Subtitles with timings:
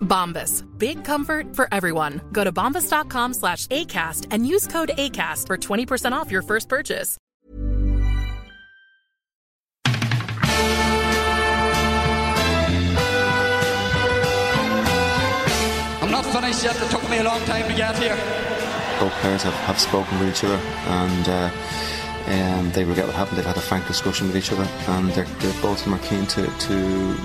[0.00, 0.64] Bombas.
[0.78, 2.20] Big comfort for everyone.
[2.32, 7.16] Go to bombas.com slash ACAST and use code ACAST for 20% off your first purchase.
[16.00, 16.76] I'm not finished yet.
[16.80, 18.16] It took me a long time to get here.
[19.00, 21.50] both players have, have spoken with each other and uh,
[22.26, 23.38] um, they regret what happened.
[23.38, 26.06] They've had a frank discussion with each other and they're, they're both of them are
[26.06, 26.74] keen to, to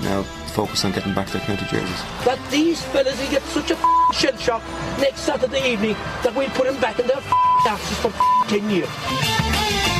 [0.00, 0.22] now
[0.54, 2.02] focus on getting back their county jerseys.
[2.24, 3.76] that these fellas will get such a
[4.12, 4.62] shell shock
[4.98, 7.20] next Saturday evening that we'll put them back in their
[7.66, 8.12] asses for
[8.48, 9.93] 10 years.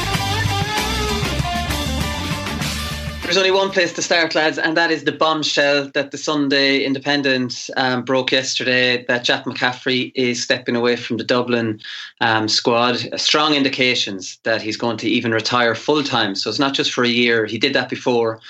[3.25, 6.85] There's only one place to start, lads, and that is the bombshell that the Sunday
[6.85, 11.81] Independent um, broke yesterday that Jack McCaffrey is stepping away from the Dublin
[12.21, 12.97] um, squad.
[13.19, 16.35] Strong indications that he's going to even retire full time.
[16.35, 17.47] So it's not just for a year.
[17.47, 18.41] He did that before.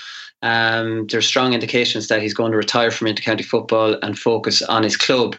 [0.41, 4.83] Um, there's strong indications that he's going to retire from intercounty football and focus on
[4.83, 5.37] his club.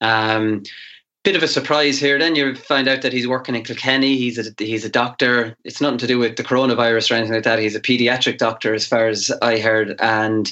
[0.00, 0.62] Um,
[1.28, 2.18] bit of a surprise here.
[2.18, 4.16] Then you find out that he's working in Kilkenny.
[4.16, 5.54] He's a he's a doctor.
[5.62, 7.58] It's nothing to do with the coronavirus or anything like that.
[7.58, 10.50] He's a paediatric doctor, as far as I heard, and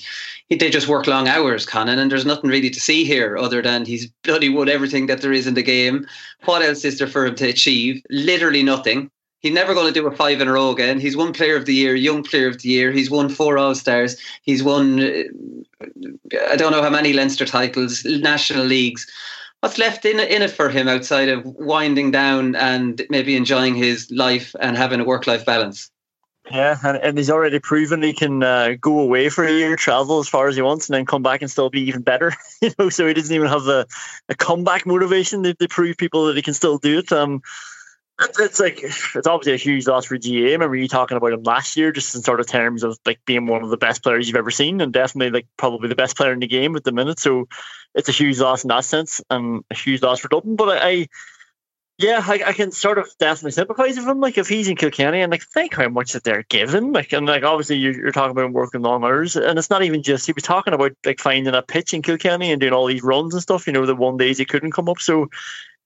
[0.50, 1.98] he, they just work long hours, Conan.
[1.98, 5.32] And there's nothing really to see here other than he's bloody won everything that there
[5.32, 6.06] is in the game.
[6.44, 8.02] What else is there for him to achieve?
[8.10, 9.10] Literally nothing.
[9.40, 11.00] He's never going to do a five in a row again.
[11.00, 12.92] He's won Player of the Year, Young Player of the Year.
[12.92, 14.20] He's won four All Stars.
[14.42, 15.22] He's won, uh,
[16.50, 19.06] I don't know how many Leinster titles, national leagues
[19.60, 24.10] what's left in in it for him outside of winding down and maybe enjoying his
[24.10, 25.90] life and having a work life balance?
[26.50, 30.20] Yeah, and, and he's already proven he can uh, go away for a year, travel
[30.20, 32.32] as far as he wants, and then come back and still be even better.
[32.62, 33.86] you know, so he doesn't even have the
[34.28, 37.10] a comeback motivation to, to prove people that he can still do it.
[37.10, 37.42] Um,
[38.18, 40.48] it's, like it's obviously a huge loss for GAA.
[40.48, 43.20] I remember you talking about him last year, just in sort of terms of like
[43.26, 46.16] being one of the best players you've ever seen, and definitely like probably the best
[46.16, 47.18] player in the game at the minute.
[47.18, 47.48] So
[47.94, 50.56] it's a huge loss in that sense, and a huge loss for Dublin.
[50.56, 51.08] But I, I
[51.98, 54.20] yeah, I, I can sort of definitely sympathise with him.
[54.20, 56.92] Like if he's in Kilkenny and like think how much that they're giving.
[56.92, 60.02] Like and like obviously you're, you're talking about working long hours, and it's not even
[60.02, 63.02] just he was talking about like finding a pitch in Kilkenny and doing all these
[63.02, 63.66] runs and stuff.
[63.66, 65.28] You know, the one days he couldn't come up, so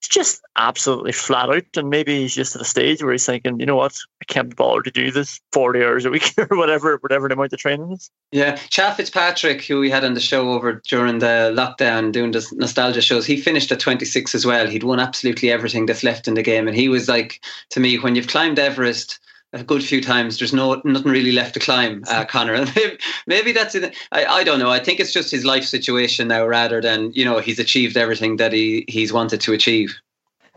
[0.01, 1.77] it's just absolutely flat out.
[1.77, 4.57] And maybe he's just at a stage where he's thinking, you know what, I can't
[4.57, 7.93] bother to do this forty hours a week or whatever, whatever the amount of training
[7.93, 8.11] is.
[8.33, 12.47] Yeah, Chad Fitzpatrick, who we had on the show over during the lockdown doing the
[12.53, 14.67] nostalgia shows, he finished at 26 as well.
[14.67, 16.67] He'd won absolutely everything that's left in the game.
[16.67, 19.21] And he was like, to me, when you've climbed Everest
[19.53, 22.55] a good few times, there's no nothing really left to climb, uh, Conor.
[22.55, 23.95] And maybe, maybe that's it.
[24.13, 24.71] I, I don't know.
[24.71, 28.37] I think it's just his life situation now rather than, you know, he's achieved everything
[28.37, 29.95] that he, he's wanted to achieve.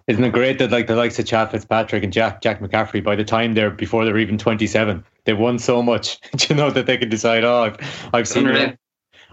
[0.08, 3.16] Isn't it great that like the likes of Chad Fitzpatrick and Jack Jack McCaffrey, by
[3.16, 6.20] the time they're before they're even twenty seven, they've won so much,
[6.50, 8.70] you know, that they can decide, oh, I've, I've seen Unreal.
[8.72, 8.80] it.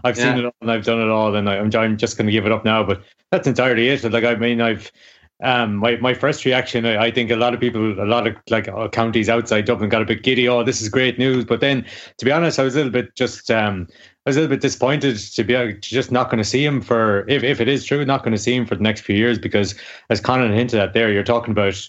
[0.05, 0.38] I've seen Yeah.
[0.38, 2.46] it all, and I've done it all, and I, I'm I'm just going to give
[2.46, 2.85] it up now.
[2.85, 3.02] But
[3.32, 4.05] that's entirely it.
[4.05, 4.93] Like I mean, I've
[5.42, 8.37] um my my first reaction, I, I think a lot of people, a lot of
[8.50, 10.48] like uh, counties outside Dublin got a bit giddy.
[10.48, 11.44] Oh, this is great news.
[11.44, 11.84] But then,
[12.19, 13.87] to be honest, I was a little bit just um
[14.26, 16.81] I was a little bit disappointed to be uh, just not going to see him
[16.82, 19.16] for if, if it is true, not going to see him for the next few
[19.16, 19.75] years because
[20.10, 21.88] as Conan hinted at there, you're talking about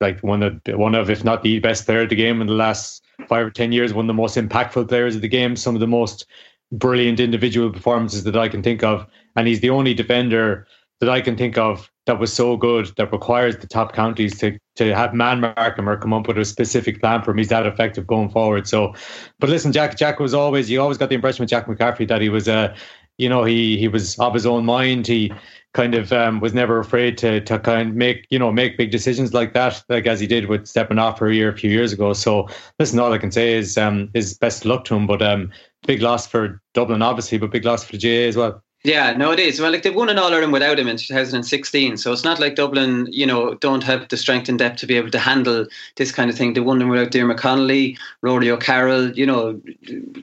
[0.00, 2.52] like one of one of if not the best player of the game in the
[2.52, 5.74] last five or ten years, one of the most impactful players of the game, some
[5.74, 6.26] of the most
[6.72, 9.06] brilliant individual performances that I can think of,
[9.36, 10.66] and he's the only defender
[11.00, 14.58] that I can think of that was so good that requires the top counties to
[14.76, 17.38] to have man mark him or come up with a specific plan for him.
[17.38, 18.66] He's that effective going forward.
[18.66, 18.94] So,
[19.38, 22.20] but listen, Jack Jack was always you always got the impression with Jack McCaffrey that
[22.20, 22.76] he was a uh,
[23.18, 25.06] you know he he was of his own mind.
[25.06, 25.32] He
[25.74, 28.90] kind of um, was never afraid to to kind of make you know make big
[28.90, 31.70] decisions like that, like as he did with stepping off for a year a few
[31.70, 32.12] years ago.
[32.14, 35.06] So listen, all I can say is um, is best luck to him.
[35.06, 35.52] But um,
[35.86, 38.62] big loss for Dublin, obviously, but big loss for the GAA as well.
[38.84, 39.60] Yeah, no, it is.
[39.60, 42.56] Well, like they won an All Ireland without him in 2016, so it's not like
[42.56, 46.10] Dublin, you know, don't have the strength and depth to be able to handle this
[46.10, 46.54] kind of thing.
[46.54, 49.12] They won them without Diarmuid Connolly, Rory O'Carroll.
[49.12, 49.60] You know,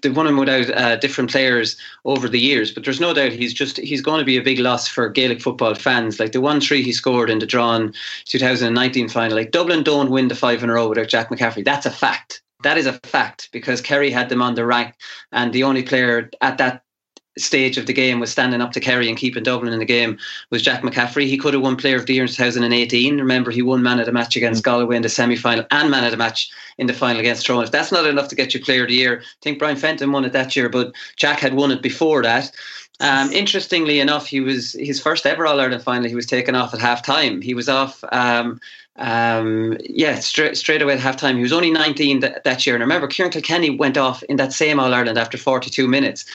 [0.01, 2.69] they've won them without uh, different players over the years.
[2.69, 5.41] But there's no doubt he's just he's going to be a big loss for Gaelic
[5.41, 6.19] football fans.
[6.19, 7.93] Like the one three he scored in the drawn
[8.25, 9.37] 2019 final.
[9.37, 11.63] Like Dublin don't win the five in a row without Jack McCaffrey.
[11.63, 12.41] That's a fact.
[12.63, 14.95] That is a fact because Kerry had them on the rank,
[15.31, 16.83] and the only player at that
[17.37, 20.17] stage of the game was standing up to Kerry and keeping Dublin in the game
[20.49, 21.27] was Jack McCaffrey.
[21.27, 23.17] He could have won Player of the Year in 2018.
[23.17, 26.03] Remember, he won Man of the Match against Galway in the semi final and Man
[26.03, 27.63] of the Match in the final against Tyrone.
[27.63, 30.11] If that's not enough to get you Player of the Year, I think Brian Fenton
[30.11, 32.51] won it that year, but Jack had won it before that.
[33.01, 36.09] Um, interestingly enough, he was his first ever All Ireland final.
[36.09, 37.41] He was taken off at half time.
[37.41, 38.59] He was off um,
[38.99, 41.37] um, yeah, straight straight away at half time.
[41.37, 42.75] He was only 19 th- that year.
[42.75, 46.25] And remember Ciarán Kilkenny went off in that same All Ireland after 42 minutes.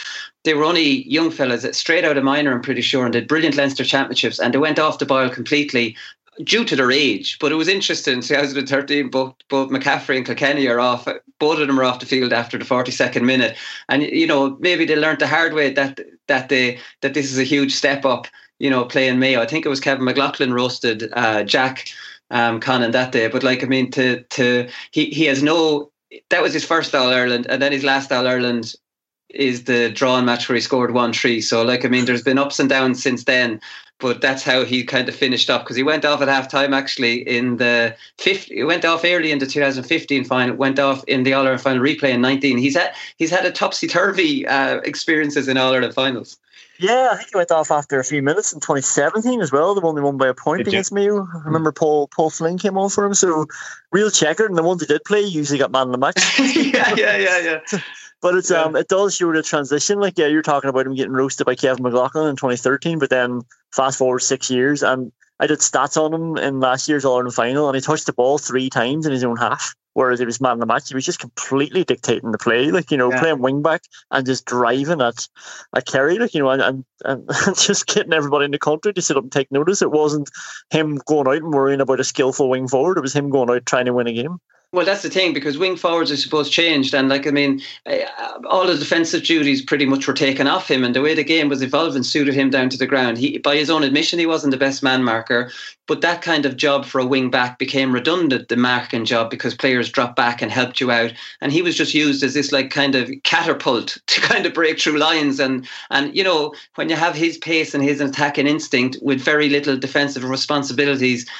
[0.45, 3.57] They were only young fellas, straight out of minor, I'm pretty sure, and did brilliant
[3.57, 4.39] Leinster championships.
[4.39, 5.95] And they went off the boil completely
[6.43, 7.39] due to their age.
[7.39, 8.23] But it was interesting.
[8.23, 11.07] 2013, both both McCaffrey and Kilkenny are off.
[11.39, 13.57] Both of them are off the field after the 42nd minute.
[13.91, 17.39] And you know, maybe they learned the hard way that that they that this is
[17.39, 18.27] a huge step up.
[18.59, 19.41] You know, playing Mayo.
[19.41, 21.89] I think it was Kevin McLoughlin roasted uh, Jack
[22.31, 23.27] um, Conan that day.
[23.29, 25.91] But like, I mean, to to he he has no.
[26.31, 28.75] That was his first All Ireland, and then his last All Ireland
[29.31, 31.41] is the drawn match where he scored one three.
[31.41, 33.61] So like, I mean, there's been ups and downs since then.
[34.01, 37.27] But that's how he kind of finished up because he went off at halftime actually
[37.29, 41.33] in the 50, he went off early in the 2015 final, went off in the
[41.33, 42.59] All Ireland final replay in 19.
[42.59, 46.37] He's had he's had a topsy turvy uh, experiences in All Ireland finals.
[46.79, 49.75] Yeah, I think he went off after a few minutes in 2017 as well.
[49.77, 51.09] The only one by a point against me.
[51.09, 53.15] I remember Paul Paul Flynn came on for him.
[53.15, 53.47] So
[53.93, 56.17] real checker, and the ones he did play usually got man in the match.
[56.39, 57.81] yeah, yeah, yeah, yeah.
[58.25, 58.63] But it's yeah.
[58.63, 60.01] um it does show the transition.
[60.01, 63.43] Like yeah, you're talking about him getting roasted by Kevin McLoughlin in 2013, but then
[63.71, 67.35] fast forward six years, and I did stats on him in last year's All Ireland
[67.35, 69.75] final, and he touched the ball three times in his own half.
[69.93, 72.91] Whereas he was man of the match, he was just completely dictating the play, like
[72.91, 73.21] you know, yeah.
[73.21, 75.29] playing wing back and just driving at
[75.77, 77.29] at Kerry, like you know, and, and, and
[77.59, 79.83] just getting everybody in the country to sit up and take notice.
[79.83, 80.31] It wasn't
[80.71, 83.67] him going out and worrying about a skillful wing forward; it was him going out
[83.67, 84.39] trying to win a game.
[84.75, 88.05] Well, that's the thing because wing forwards, I suppose, changed, and like I mean, eh,
[88.45, 91.49] all the defensive duties pretty much were taken off him, and the way the game
[91.49, 93.17] was evolving suited him down to the ground.
[93.17, 95.53] He, by his own admission, he wasn't the best man marker,
[95.87, 99.55] but that kind of job for a wing back became redundant, the marking job, because
[99.55, 102.71] players dropped back and helped you out, and he was just used as this like
[102.71, 106.97] kind of catapult to kind of break through lines, and and you know when you
[106.97, 111.31] have his pace and his attacking instinct with very little defensive responsibilities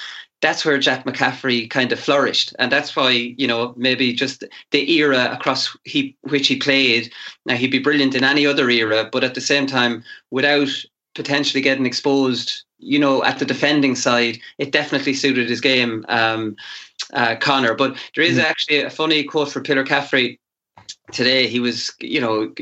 [0.41, 4.91] that's where Jack McCaffrey kind of flourished, and that's why you know maybe just the
[4.93, 7.13] era across he which he played.
[7.47, 10.69] Now he'd be brilliant in any other era, but at the same time, without
[11.15, 16.57] potentially getting exposed, you know, at the defending side, it definitely suited his game, um,
[17.13, 17.75] uh, Conor.
[17.75, 18.41] But there is hmm.
[18.41, 20.41] actually a funny quote for Pillar Caffrey
[21.15, 22.53] today he was you know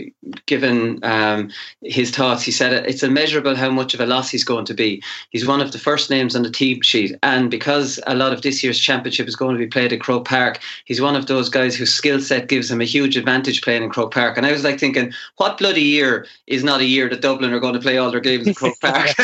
[0.47, 1.51] given um,
[1.83, 5.03] his thoughts he said it's immeasurable how much of a loss he's going to be.
[5.31, 8.43] He's one of the first names on the team sheet and because a lot of
[8.43, 11.49] this year's championship is going to be played at croke park he's one of those
[11.49, 14.37] guys whose skill set gives him a huge advantage playing in croke park.
[14.37, 17.61] And i was like thinking what bloody year is not a year that dublin are
[17.61, 19.09] going to play all their games in croke park?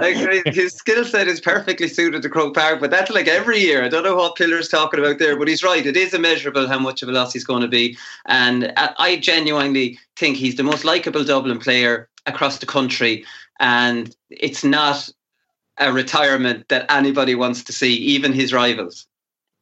[0.00, 3.28] Like, I mean, his skill set is perfectly suited to croke park but that's like
[3.28, 3.82] every year.
[3.84, 5.84] I don't know what pillar's talking about there but he's right.
[5.86, 7.96] It is immeasurable how much of a loss he's going to be
[8.34, 13.24] and I genuinely think he's the most likable Dublin player across the country.
[13.60, 15.08] And it's not
[15.78, 19.06] a retirement that anybody wants to see, even his rivals.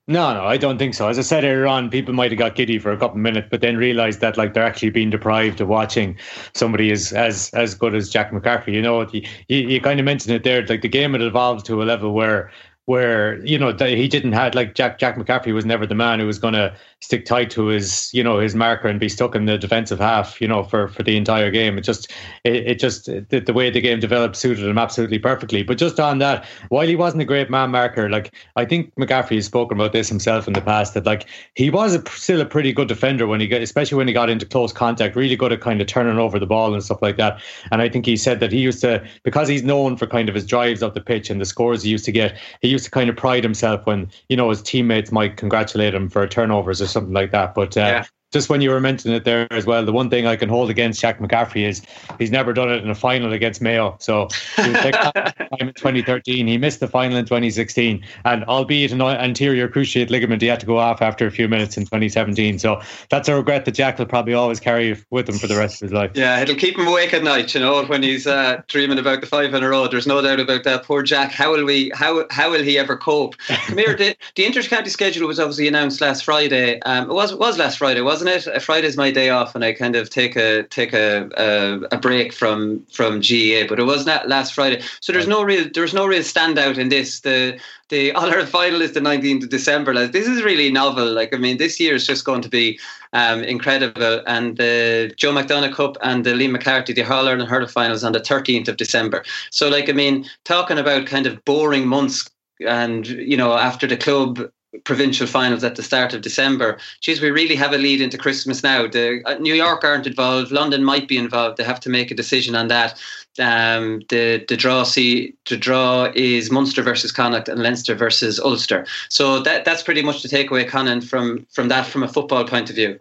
[0.09, 1.09] No, no, I don't think so.
[1.09, 3.49] As I said earlier on, people might have got giddy for a couple of minutes,
[3.51, 6.19] but then realised that like they're actually being deprived of watching
[6.55, 8.73] somebody as as as good as Jack McCaffrey.
[8.73, 10.67] You know, you, you, you kind of mentioned it there.
[10.67, 12.51] Like the game had evolved to a level where
[12.87, 16.27] where you know he didn't have like Jack Jack McCaffrey was never the man who
[16.27, 19.45] was going to stick tight to his you know his marker and be stuck in
[19.45, 21.79] the defensive half you know for for the entire game.
[21.79, 22.11] It just
[22.43, 25.63] it, it just the, the way the game developed suited him absolutely perfectly.
[25.63, 29.37] But just on that, while he wasn't a great man marker, like I think McCaffrey
[29.37, 32.47] has spoken about this himself in the past that like he was a, still a
[32.47, 35.53] pretty good defender when he got especially when he got into close contact, really good
[35.53, 37.41] at kind of turning over the ball and stuff like that.
[37.71, 40.35] And I think he said that he used to because he's known for kind of
[40.35, 42.37] his drives up the pitch and the scores he used to get.
[42.61, 46.09] He used to kind of pride himself when you know his teammates might congratulate him
[46.09, 47.55] for turnovers or something like that.
[47.55, 50.27] But uh, yeah just when you were mentioning it there as well, the one thing
[50.27, 51.83] I can hold against Jack McCaffrey is
[52.19, 53.97] he's never done it in a final against Mayo.
[54.01, 54.73] So he
[55.59, 56.47] time in 2013.
[56.47, 60.67] He missed the final in 2016, and albeit an anterior cruciate ligament, he had to
[60.67, 62.59] go off after a few minutes in 2017.
[62.59, 65.83] So that's a regret that Jack will probably always carry with him for the rest
[65.83, 66.13] of his life.
[66.15, 69.27] Yeah, it'll keep him awake at night, you know, when he's uh, dreaming about the
[69.27, 69.89] five in a row.
[69.89, 70.85] There's no doubt about that.
[70.85, 71.33] Poor Jack.
[71.33, 71.93] How will we?
[71.95, 73.37] How how will he ever cope?
[73.49, 73.97] Come here.
[73.97, 76.81] The, the inter-county schedule was obviously announced last Friday.
[76.83, 78.63] Um, it was it was last Friday, wasn't it?
[78.63, 82.33] Friday's my day off, and I kind of take a take a a, a break
[82.33, 83.67] from from GAA.
[83.69, 86.89] But it was not last Friday, so there's no real there's no real standout in
[86.89, 87.21] this.
[87.21, 89.95] The the All Ireland final is the 19th of December.
[89.95, 91.13] Like, this is really novel.
[91.13, 92.79] Like I mean, this year is just going to be
[93.13, 94.23] um, incredible.
[94.27, 98.13] And the Joe McDonagh Cup and the Liam McCarthy, the All Ireland hurling finals on
[98.13, 99.25] the 13th of December.
[99.51, 102.29] So like I mean, talking about kind of boring months
[102.67, 104.49] and you know after the club
[104.85, 106.79] provincial finals at the start of December.
[107.01, 108.87] Geez, we really have a lead into Christmas now.
[108.87, 110.51] The uh, New York aren't involved.
[110.51, 111.59] London might be involved.
[111.59, 113.01] They have to make a decision on that.
[113.39, 118.87] Um, the the draw see the draw is Munster versus Connacht and Leinster versus Ulster.
[119.09, 122.71] So that that's pretty much the takeaway, Conan, from from that from a football point
[122.71, 122.99] of view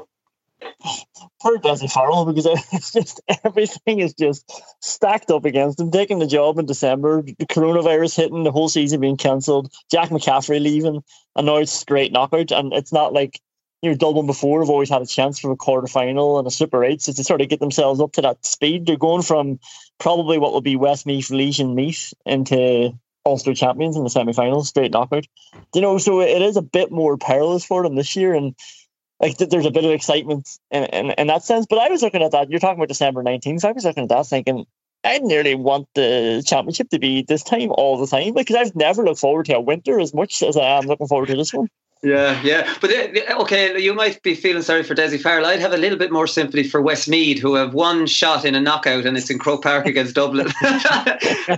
[1.41, 4.49] poor Dessie Farrell because it's just everything is just
[4.79, 5.91] stacked up against him.
[5.91, 10.61] Taking the job in December, the coronavirus hitting, the whole season being cancelled, Jack McCaffrey
[10.61, 11.03] leaving,
[11.35, 12.51] and now it's straight knockout.
[12.51, 13.39] And it's not like
[13.81, 16.51] you know Dublin before have always had a chance for a quarter final and a
[16.51, 17.01] Super Eight.
[17.01, 19.59] So to sort of get themselves up to that speed, they're going from
[19.99, 22.93] probably what will be Westmeath, Laois, and Meath into
[23.25, 25.27] Ulster champions in the semi-finals, straight knockout.
[25.75, 28.55] You know, so it is a bit more perilous for them this year, and
[29.21, 31.67] like there's a bit of excitement in, in, in that sense.
[31.69, 32.49] But I was looking at that.
[32.49, 33.61] You're talking about December 19th.
[33.61, 34.65] So I was looking at that thinking,
[35.03, 39.03] I nearly want the championship to be this time all the time because I've never
[39.03, 41.69] looked forward to a winter as much as I am looking forward to this one.
[42.03, 42.73] Yeah, yeah.
[42.81, 42.91] But
[43.41, 45.45] okay, you might be feeling sorry for Dessie Farrell.
[45.45, 48.59] I'd have a little bit more sympathy for Westmeath, who have one shot in a
[48.59, 50.49] knockout and it's in Croke Park against Dublin.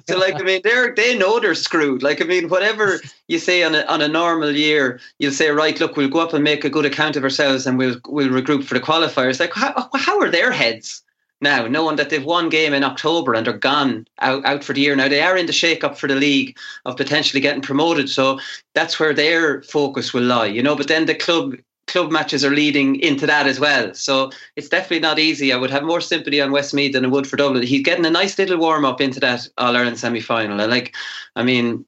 [0.09, 2.03] so, like, I mean, they're they know they're screwed.
[2.03, 5.79] Like, I mean, whatever you say on a on a normal year, you'll say, right,
[5.79, 8.65] look, we'll go up and make a good account of ourselves and we'll we'll regroup
[8.65, 9.39] for the qualifiers.
[9.39, 11.03] Like, how, how are their heads?
[11.43, 14.81] Now, knowing that they've won game in October and they're gone out, out for the
[14.81, 14.95] year.
[14.95, 18.09] Now they are in the shake up for the league of potentially getting promoted.
[18.09, 18.39] So
[18.73, 20.75] that's where their focus will lie, you know.
[20.75, 21.55] But then the club
[21.87, 23.93] club matches are leading into that as well.
[23.93, 25.51] So it's definitely not easy.
[25.51, 27.61] I would have more sympathy on Westmeath than I would for Dublin.
[27.63, 30.59] He's getting a nice little warm up into that All Ireland semi final.
[30.61, 30.95] And like
[31.35, 31.85] I mean,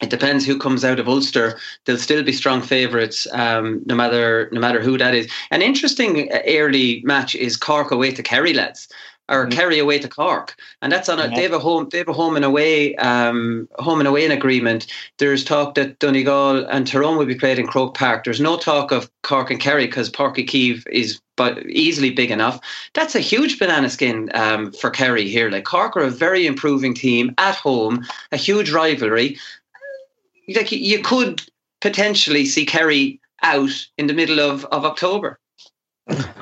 [0.00, 1.58] it depends who comes out of Ulster.
[1.84, 5.30] They'll still be strong favourites, um, no matter no matter who that is.
[5.50, 8.88] An interesting uh, early match is Cork away to Kerry, lads,
[9.28, 9.58] or mm-hmm.
[9.58, 11.24] Kerry away to Cork, and that's on a.
[11.24, 11.36] Yeah.
[11.36, 11.88] They have a home.
[11.90, 14.86] They have a home and away, um, home and away in agreement.
[15.18, 18.24] There's talk that Donegal and Tyrone will be played in Croke Park.
[18.24, 22.60] There's no talk of Cork and Kerry because Uí Chaoimh is but easily big enough.
[22.94, 25.50] That's a huge banana skin um, for Kerry here.
[25.50, 29.38] Like Cork are a very improving team at home, a huge rivalry
[30.54, 31.42] like you could
[31.80, 35.38] potentially see Kerry out in the middle of, of October.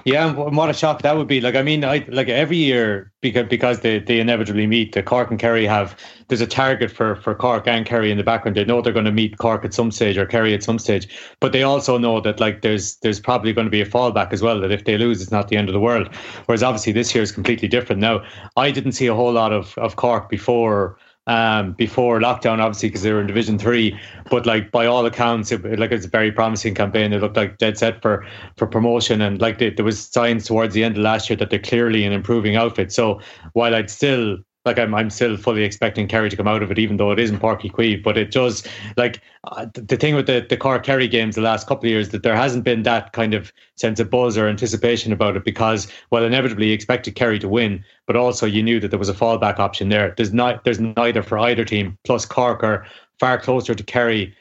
[0.05, 1.41] Yeah, and what a shock that would be.
[1.41, 4.93] Like, I mean, I like every year because because they, they inevitably meet.
[4.93, 5.97] The Cork and Kerry have
[6.29, 8.57] there's a target for for Cork and Kerry in the background.
[8.57, 11.09] They know they're going to meet Cork at some stage or Kerry at some stage,
[11.41, 14.41] but they also know that like there's there's probably going to be a fallback as
[14.41, 14.61] well.
[14.61, 16.15] That if they lose, it's not the end of the world.
[16.45, 18.01] Whereas obviously this year is completely different.
[18.01, 18.23] Now,
[18.57, 23.03] I didn't see a whole lot of of Cork before um, before lockdown, obviously, because
[23.03, 23.99] they were in Division Three.
[24.31, 27.13] But like by all accounts, it, like it's a very promising campaign.
[27.13, 30.75] It looked like dead set for for promotion, and like they, there was signs towards
[30.75, 32.93] the end of last year that they're clearly an improving outfit.
[32.93, 33.21] So
[33.53, 36.79] while I'd still like I'm, I'm still fully expecting Kerry to come out of it,
[36.79, 38.03] even though it isn't Páirc Uí Chaoimh.
[38.03, 41.67] But it does like uh, the thing with the the Cork Kerry games the last
[41.67, 45.13] couple of years that there hasn't been that kind of sense of buzz or anticipation
[45.13, 48.89] about it because well inevitably you expected Kerry to win, but also you knew that
[48.89, 50.13] there was a fallback option there.
[50.17, 51.97] There's not there's neither for either team.
[52.05, 52.87] Plus Cork are
[53.19, 54.35] far closer to Kerry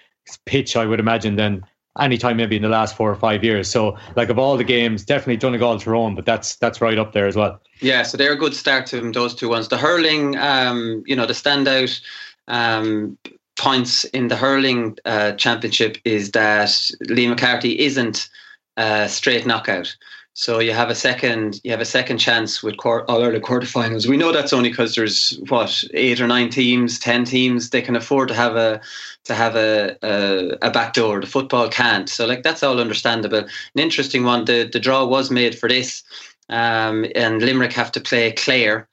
[0.45, 1.63] pitch, I would imagine, than
[1.99, 3.69] anytime maybe in the last four or five years.
[3.69, 7.27] So like of all the games, definitely Donegal Tyrone, but that's that's right up there
[7.27, 7.61] as well.
[7.81, 9.67] Yeah, so they're a good start to them, those two ones.
[9.67, 12.01] The hurling, um, you know, the standout
[12.47, 13.17] um,
[13.57, 16.69] points in the hurling uh, championship is that
[17.09, 18.29] Liam McCarthy isn't
[18.77, 19.95] a straight knockout.
[20.37, 24.05] So you have a second, you have a second chance with All Ireland quarterfinals.
[24.05, 27.69] We know that's only because there's what eight or nine teams, ten teams.
[27.69, 28.81] They can afford to have a
[29.23, 31.21] to have a a, a back door.
[31.21, 32.09] The football can't.
[32.09, 33.45] So like that's all understandable.
[33.45, 34.43] An interesting one.
[34.43, 36.03] The the draw was made for this,
[36.49, 38.89] um, and Limerick have to play Clare.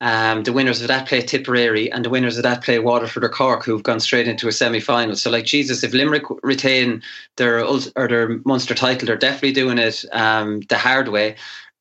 [0.00, 3.28] Um, the winners of that play Tipperary, and the winners of that play Waterford or
[3.28, 5.16] Cork, who've gone straight into a semi final.
[5.16, 7.02] So, like Jesus, if Limerick retain
[7.36, 11.36] their or their Munster title, they're definitely doing it um, the hard way.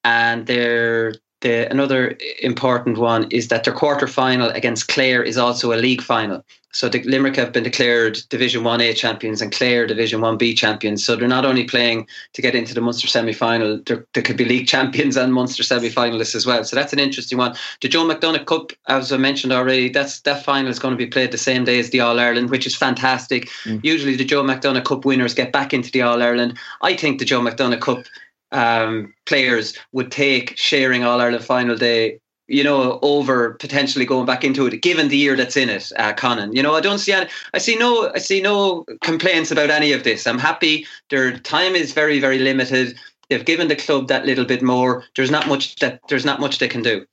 [0.05, 5.73] And they're the, another important one is that their quarter final against Clare is also
[5.73, 6.43] a league final.
[6.73, 10.55] So the Limerick have been declared Division One A champions and Clare Division One B
[10.55, 11.05] champions.
[11.05, 14.45] So they're not only playing to get into the Munster semi final, there could be
[14.45, 16.63] league champions and Munster semi finalists as well.
[16.63, 17.55] So that's an interesting one.
[17.81, 21.05] The Joe McDonagh Cup, as I mentioned already, that's that final is going to be
[21.05, 23.49] played the same day as the All Ireland, which is fantastic.
[23.65, 23.81] Mm.
[23.83, 26.57] Usually the Joe McDonagh Cup winners get back into the All Ireland.
[26.81, 28.03] I think the Joe McDonagh Cup
[28.53, 34.43] um, players would take sharing All Ireland final day you know, over potentially going back
[34.43, 36.53] into it, given the year that's in it, uh, Conan.
[36.53, 39.93] You know, I don't see any, I see no, I see no complaints about any
[39.93, 40.27] of this.
[40.27, 40.85] I'm happy.
[41.09, 42.97] Their time is very, very limited.
[43.29, 45.05] They've given the club that little bit more.
[45.15, 47.05] There's not much that there's not much they can do.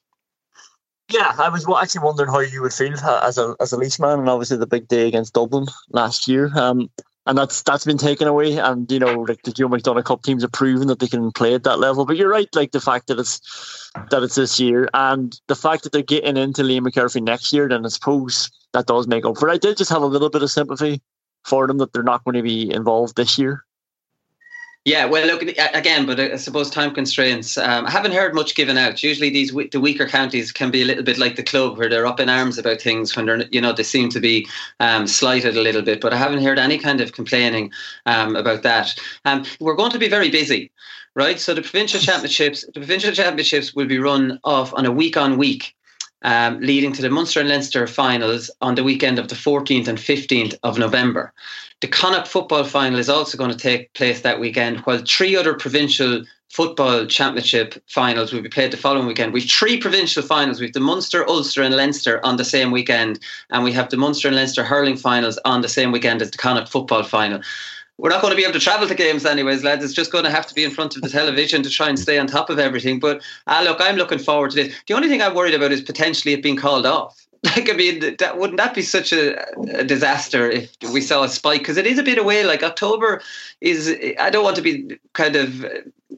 [1.12, 4.20] Yeah, I was actually wondering how you would feel as a as a Laois man,
[4.20, 6.50] and obviously the big day against Dublin last year.
[6.56, 6.90] Um,
[7.30, 8.56] and that's that's been taken away.
[8.56, 11.54] And you know, like the Joe McDonagh Cup teams have proven that they can play
[11.54, 12.04] at that level.
[12.04, 15.84] But you're right, like the fact that it's that it's this year, and the fact
[15.84, 19.38] that they're getting into Liam McCarthy next year, then I suppose that does make up
[19.38, 19.48] for.
[19.48, 19.52] it.
[19.52, 21.00] I did just have a little bit of sympathy
[21.44, 23.64] for them that they're not going to be involved this year.
[24.86, 27.58] Yeah, well, look again, but I suppose time constraints.
[27.58, 29.02] Um, I haven't heard much given out.
[29.02, 32.06] Usually, these the weaker counties can be a little bit like the club, where they're
[32.06, 34.48] up in arms about things when they're, you know, they seem to be
[34.80, 36.00] um, slighted a little bit.
[36.00, 37.70] But I haven't heard any kind of complaining
[38.06, 38.98] um, about that.
[39.26, 40.70] Um, we're going to be very busy,
[41.14, 41.38] right?
[41.38, 45.36] So the provincial championships, the provincial championships will be run off on a week on
[45.36, 45.76] week.
[46.22, 49.96] Um, leading to the Munster and Leinster finals on the weekend of the 14th and
[49.96, 51.32] 15th of November.
[51.80, 55.54] The Connacht football final is also going to take place that weekend, while three other
[55.54, 59.32] provincial football championship finals will be played the following weekend.
[59.32, 60.60] We've three provincial finals.
[60.60, 64.28] We've the Munster, Ulster, and Leinster on the same weekend, and we have the Munster
[64.28, 67.40] and Leinster hurling finals on the same weekend as the Connacht football final.
[68.00, 69.84] We're not going to be able to travel to games anyways, lads.
[69.84, 71.98] It's just going to have to be in front of the television to try and
[71.98, 72.98] stay on top of everything.
[72.98, 74.74] But uh, look, I'm looking forward to this.
[74.86, 77.16] The only thing I'm worried about is potentially it being called off.
[77.42, 79.42] Like I mean, that wouldn't that be such a,
[79.74, 81.62] a disaster if we saw a spike?
[81.62, 82.44] Because it is a bit away.
[82.44, 83.22] Like October
[83.62, 83.96] is.
[84.18, 85.64] I don't want to be kind of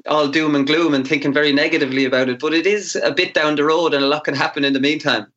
[0.07, 3.35] all doom and gloom and thinking very negatively about it, but it is a bit
[3.35, 5.29] down the road, and a lot can happen in the meantime.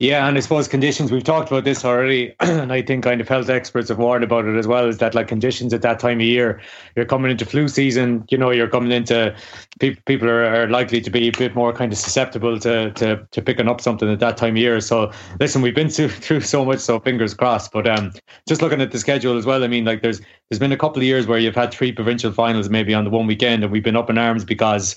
[0.00, 3.28] Yeah, and I suppose conditions, we've talked about this already, and I think kind of
[3.28, 6.18] health experts have warned about it as well, is that like conditions at that time
[6.18, 6.60] of year,
[6.94, 9.34] you're coming into flu season, you know, you're coming into,
[9.80, 13.26] people people are, are likely to be a bit more kind of susceptible to, to,
[13.32, 14.80] to picking up something at that time of year.
[14.80, 17.72] So listen, we've been through, through so much, so fingers crossed.
[17.72, 18.12] But um,
[18.48, 20.98] just looking at the schedule as well, I mean, like there's there's been a couple
[20.98, 23.82] of years where you've had three provincial finals maybe on the one weekend, and we've
[23.82, 24.94] been up in arms because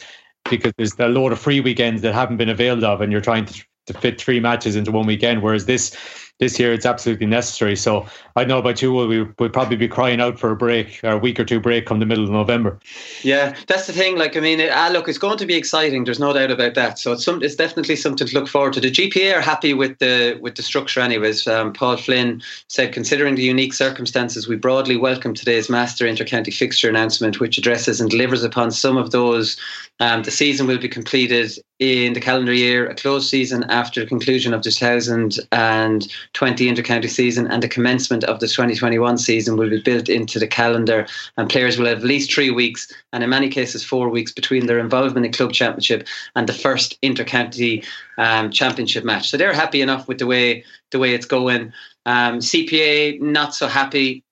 [0.48, 3.46] because there's a load of free weekends that haven't been availed of, and you're trying
[3.46, 5.42] to to fit three matches into one weekend.
[5.42, 5.96] Whereas this
[6.42, 7.76] this year it's absolutely necessary.
[7.76, 11.12] So I know about you, we would probably be crying out for a break or
[11.12, 12.80] a week or two break come the middle of November.
[13.22, 14.18] Yeah, that's the thing.
[14.18, 16.04] Like, I mean, ah, look, it's going to be exciting.
[16.04, 16.98] There's no doubt about that.
[16.98, 18.82] So it's some, it's definitely something to look forward to.
[18.82, 21.48] The GPA are happy with the with the structure, anyways.
[21.48, 26.90] Um, Paul Flynn said, considering the unique circumstances, we broadly welcome today's Master Intercounty fixture
[26.90, 29.58] announcement, which addresses and delivers upon some of those.
[30.02, 34.08] Um, the season will be completed in the calendar year, a closed season after the
[34.08, 39.80] conclusion of the 2020 intercounty season, and the commencement of the 2021 season will be
[39.80, 41.06] built into the calendar.
[41.38, 44.66] And players will have at least three weeks, and in many cases, four weeks between
[44.66, 47.86] their involvement in club championship and the first intercounty
[48.18, 49.30] um, championship match.
[49.30, 51.74] So they're happy enough with the way the way it's going.
[52.08, 54.24] Um, CPA not so happy.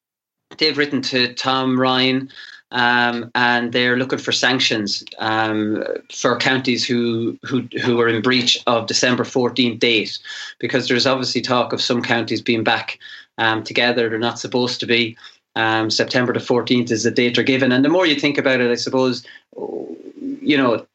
[0.58, 2.32] They've written to Tom Ryan
[2.72, 8.62] um, and they're looking for sanctions um, for counties who, who who are in breach
[8.68, 10.20] of December 14th date,
[10.60, 13.00] because there's obviously talk of some counties being back
[13.38, 14.10] um, together.
[14.10, 15.18] They're not supposed to be.
[15.56, 18.62] Um, September the 14th is the date they're given, and the more you think about
[18.62, 20.86] it, I suppose, you know,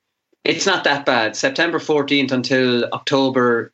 [0.44, 1.36] it's not that bad.
[1.36, 3.72] September 14th until October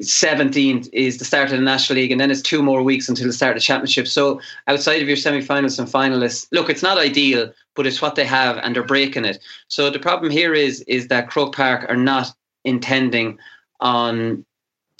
[0.00, 3.26] 17th is the start of the National League, and then it's two more weeks until
[3.26, 4.06] the start of the Championship.
[4.08, 8.14] So, outside of your semi finals and finalists, look, it's not ideal, but it's what
[8.14, 9.42] they have, and they're breaking it.
[9.68, 12.34] So, the problem here is is that Croke Park are not
[12.64, 13.38] intending
[13.80, 14.44] on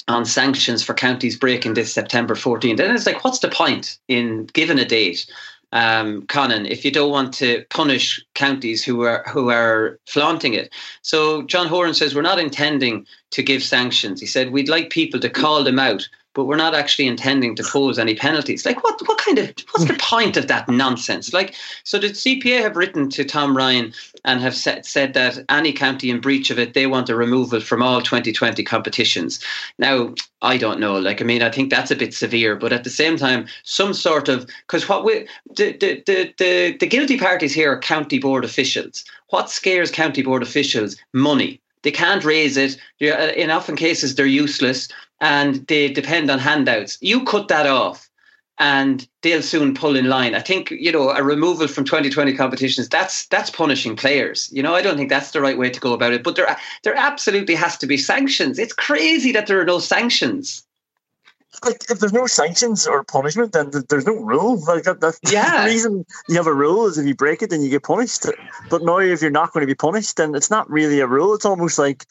[0.09, 2.81] on sanctions for counties breaking this September 14th.
[2.81, 5.31] And it's like, what's the point in giving a date?
[5.73, 10.73] Um, Conan, if you don't want to punish counties who are who are flaunting it.
[11.03, 14.21] So John Horan says we're not intending to give sanctions.
[14.21, 17.63] He said we'd like people to call them out but we're not actually intending to
[17.63, 18.65] pose any penalties.
[18.65, 21.33] Like, what what kind of what's the point of that nonsense?
[21.33, 23.93] Like, so the CPA have written to Tom Ryan
[24.25, 27.61] and have said, said that any county in breach of it, they want a removal
[27.61, 29.41] from all 2020 competitions.
[29.79, 30.99] Now, I don't know.
[30.99, 33.93] Like, I mean, I think that's a bit severe, but at the same time, some
[33.93, 38.19] sort of because what we the, the the the the guilty parties here are county
[38.19, 39.05] board officials.
[39.31, 40.97] What scares county board officials?
[41.13, 41.61] Money.
[41.83, 42.77] They can't raise it.
[43.01, 44.89] Uh, in often cases, they're useless
[45.21, 46.99] and they depend on handouts.
[47.01, 48.11] You cut that off
[48.61, 50.35] and they'll soon pull in line.
[50.35, 54.51] I think, you know, a removal from 2020 competitions, that's that's punishing players.
[54.53, 56.23] You know, I don't think that's the right way to go about it.
[56.23, 58.59] But there there absolutely has to be sanctions.
[58.59, 60.63] It's crazy that there are no sanctions.
[61.65, 64.63] Like if there's no sanctions or punishment, then there's no rule.
[64.67, 65.65] Like that, that's yeah.
[65.65, 68.27] the reason you have a rule is if you break it, then you get punished.
[68.71, 71.35] But now, if you're not going to be punished, then it's not really a rule.
[71.35, 72.07] It's almost like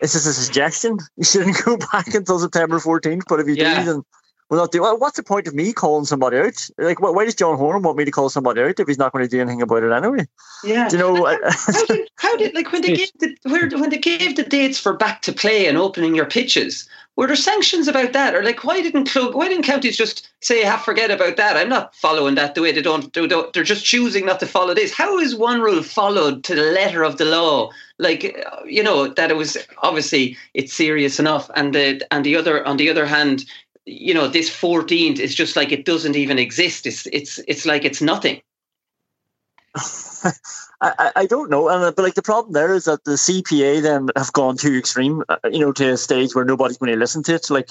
[0.00, 0.98] it's just a suggestion.
[1.16, 3.80] You shouldn't go back until September 14th, but if you yeah.
[3.80, 4.02] do, then
[4.48, 6.70] we'll not do well, What's the point of me calling somebody out?
[6.78, 9.24] Like, why does John Horan want me to call somebody out if he's not going
[9.24, 10.26] to do anything about it anyway?
[10.62, 10.88] Yeah.
[10.88, 13.98] Do you know, how, did, how did, like, when they gave the, where, when they
[13.98, 18.12] gave the dates for back to play and opening your pitches, were there sanctions about
[18.12, 18.32] that?
[18.36, 21.56] Or like, why didn't club, why didn't counties just say, "Have forget about that"?
[21.56, 23.52] I'm not following that the way they don't, they don't.
[23.52, 24.92] They're just choosing not to follow this.
[24.92, 27.70] How is one rule followed to the letter of the law?
[27.98, 32.64] Like, you know, that it was obviously it's serious enough, and the and the other
[32.66, 33.44] on the other hand,
[33.86, 36.86] you know, this 14th is just like it doesn't even exist.
[36.86, 38.40] It's it's it's like it's nothing.
[40.80, 44.08] I, I don't know, and but like the problem there is that the CPA then
[44.16, 47.22] have gone too extreme, uh, you know, to a stage where nobody's going to listen
[47.24, 47.50] to it.
[47.50, 47.70] Like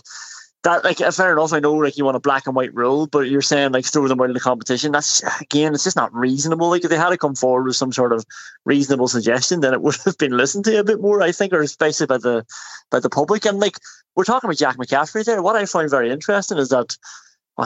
[0.67, 1.53] that, like uh, fair enough.
[1.53, 4.07] I know, like you want a black and white rule, but you're saying like throw
[4.07, 4.91] them out of the competition.
[4.91, 6.69] That's again, it's just not reasonable.
[6.69, 8.25] Like if they had to come forward with some sort of
[8.65, 11.21] reasonable suggestion, then it would have been listened to a bit more.
[11.21, 12.45] I think, or especially by the
[12.91, 13.45] by the public.
[13.45, 13.77] And like
[14.15, 15.41] we're talking about Jack McCaffrey there.
[15.41, 16.97] What I find very interesting is that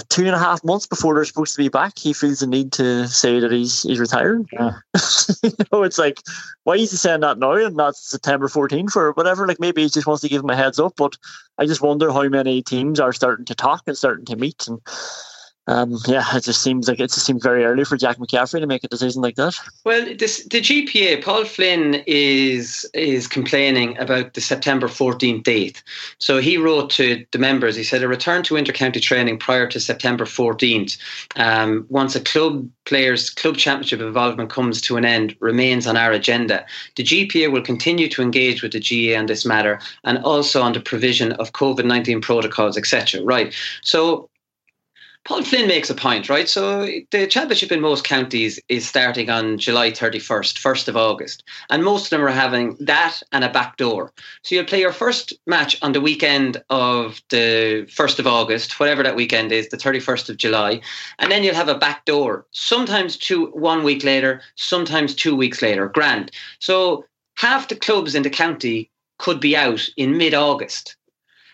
[0.07, 2.71] two and a half months before they're supposed to be back, he feels the need
[2.73, 4.47] to say that he's he's retiring.
[4.53, 4.75] Yeah.
[5.43, 6.21] you know, it's like,
[6.63, 9.45] why is he saying that now and not September 14th or whatever?
[9.45, 10.93] Like maybe he just wants to give him a heads up.
[10.95, 11.17] But
[11.57, 14.79] I just wonder how many teams are starting to talk and starting to meet and
[15.71, 18.67] um, yeah, it just seems like it just seems very early for Jack McCaffrey to
[18.67, 19.55] make a decision like that.
[19.85, 25.81] Well, this, the GPA, Paul Flynn is is complaining about the September 14th date.
[26.17, 27.77] So he wrote to the members.
[27.77, 30.97] He said a return to intercounty training prior to September 14th,
[31.37, 36.11] um, once a club players club championship involvement comes to an end, remains on our
[36.11, 36.65] agenda.
[36.97, 40.73] The GPA will continue to engage with the GAA on this matter and also on
[40.73, 43.23] the provision of COVID 19 protocols, etc.
[43.23, 43.53] Right.
[43.83, 44.29] So
[45.23, 46.49] Paul Flynn makes a point, right?
[46.49, 51.43] So the championship in most counties is starting on July 31st, 1st of August.
[51.69, 54.11] And most of them are having that and a back door.
[54.41, 59.03] So you'll play your first match on the weekend of the 1st of August, whatever
[59.03, 60.81] that weekend is, the 31st of July.
[61.19, 65.61] And then you'll have a back door, sometimes two, one week later, sometimes two weeks
[65.61, 65.87] later.
[65.87, 66.31] Grand.
[66.59, 67.05] So
[67.35, 70.95] half the clubs in the county could be out in mid August.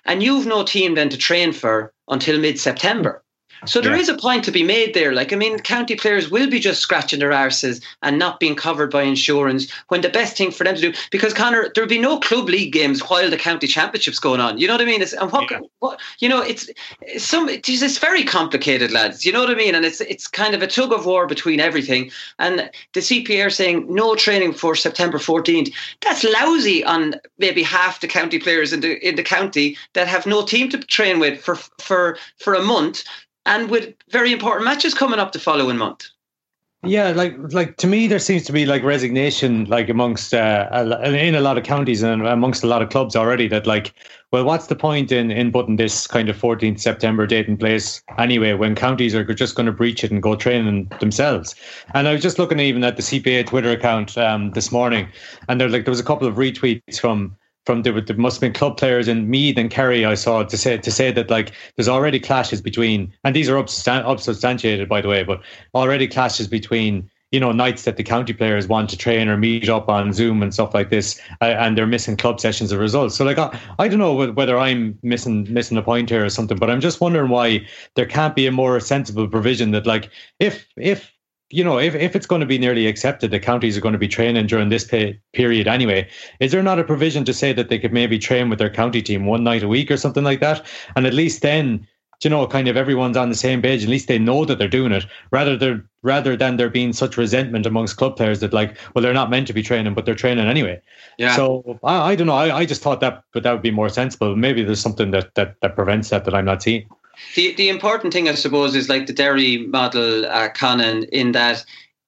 [0.05, 3.23] And you've no team then to train for until mid September.
[3.65, 4.01] So there yeah.
[4.01, 5.13] is a point to be made there.
[5.13, 8.91] Like, I mean, county players will be just scratching their arses and not being covered
[8.91, 12.19] by insurance when the best thing for them to do, because Conor, there'll be no
[12.19, 14.57] club league games while the county championship's going on.
[14.57, 15.01] You know what I mean?
[15.01, 15.59] It's, and what, yeah.
[15.79, 16.69] what you know, it's,
[17.01, 19.25] it's some, it's, it's very complicated, lads.
[19.25, 19.75] You know what I mean?
[19.75, 22.11] And it's, it's kind of a tug of war between everything.
[22.39, 25.73] And the CPA are saying no training for September 14th.
[26.01, 30.25] That's lousy on maybe half the county players in the, in the county that have
[30.25, 33.03] no team to train with for, for, for a month
[33.47, 36.07] and with very important matches coming up the following month.
[36.83, 40.69] Yeah, like like to me, there seems to be like resignation, like amongst uh,
[41.03, 43.47] in a lot of counties and amongst a lot of clubs already.
[43.47, 43.93] That like,
[44.31, 48.03] well, what's the point in in putting this kind of 14th September date in place
[48.19, 51.55] anyway when counties are just going to breach it and go training themselves?
[51.95, 55.07] And I was just looking even at the CPA Twitter account um, this morning,
[55.49, 57.35] and there like there was a couple of retweets from
[57.67, 60.57] from there, there must have been club players in Meath and Kerry I saw to
[60.57, 65.09] say to say that like there's already clashes between and these are unsubstantiated by the
[65.09, 65.41] way, but
[65.75, 69.67] already clashes between you know nights that the county players want to train or meet
[69.67, 72.79] up on Zoom and stuff like this, uh, and they're missing club sessions as a
[72.79, 73.11] result.
[73.11, 76.57] So like I, I don't know whether I'm missing missing a point here or something,
[76.57, 80.65] but I'm just wondering why there can't be a more sensible provision that like if
[80.77, 81.11] if
[81.49, 83.99] you know, if, if it's going to be nearly accepted that counties are going to
[83.99, 86.07] be training during this pay, period anyway,
[86.39, 89.01] is there not a provision to say that they could maybe train with their county
[89.01, 90.65] team one night a week or something like that?
[90.95, 91.87] And at least then,
[92.23, 93.83] you know, kind of everyone's on the same page.
[93.83, 97.15] At least they know that they're doing it, rather than rather than there being such
[97.15, 100.15] resentment amongst club players that like, well, they're not meant to be training, but they're
[100.15, 100.81] training anyway.
[101.17, 101.35] Yeah.
[101.35, 102.33] So I, I don't know.
[102.33, 104.35] I, I just thought that, but that would be more sensible.
[104.35, 106.89] Maybe there's something that that that prevents that that I'm not seeing.
[107.35, 111.65] The the important thing, I suppose, is like the Derry model, uh, Conan, in that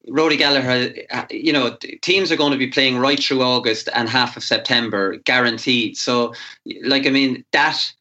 [0.08, 4.08] Rory Gallagher, uh, you know, teams are going to be playing right through August and
[4.08, 5.96] half of September, guaranteed.
[5.96, 6.34] So,
[6.84, 7.92] like, I mean, that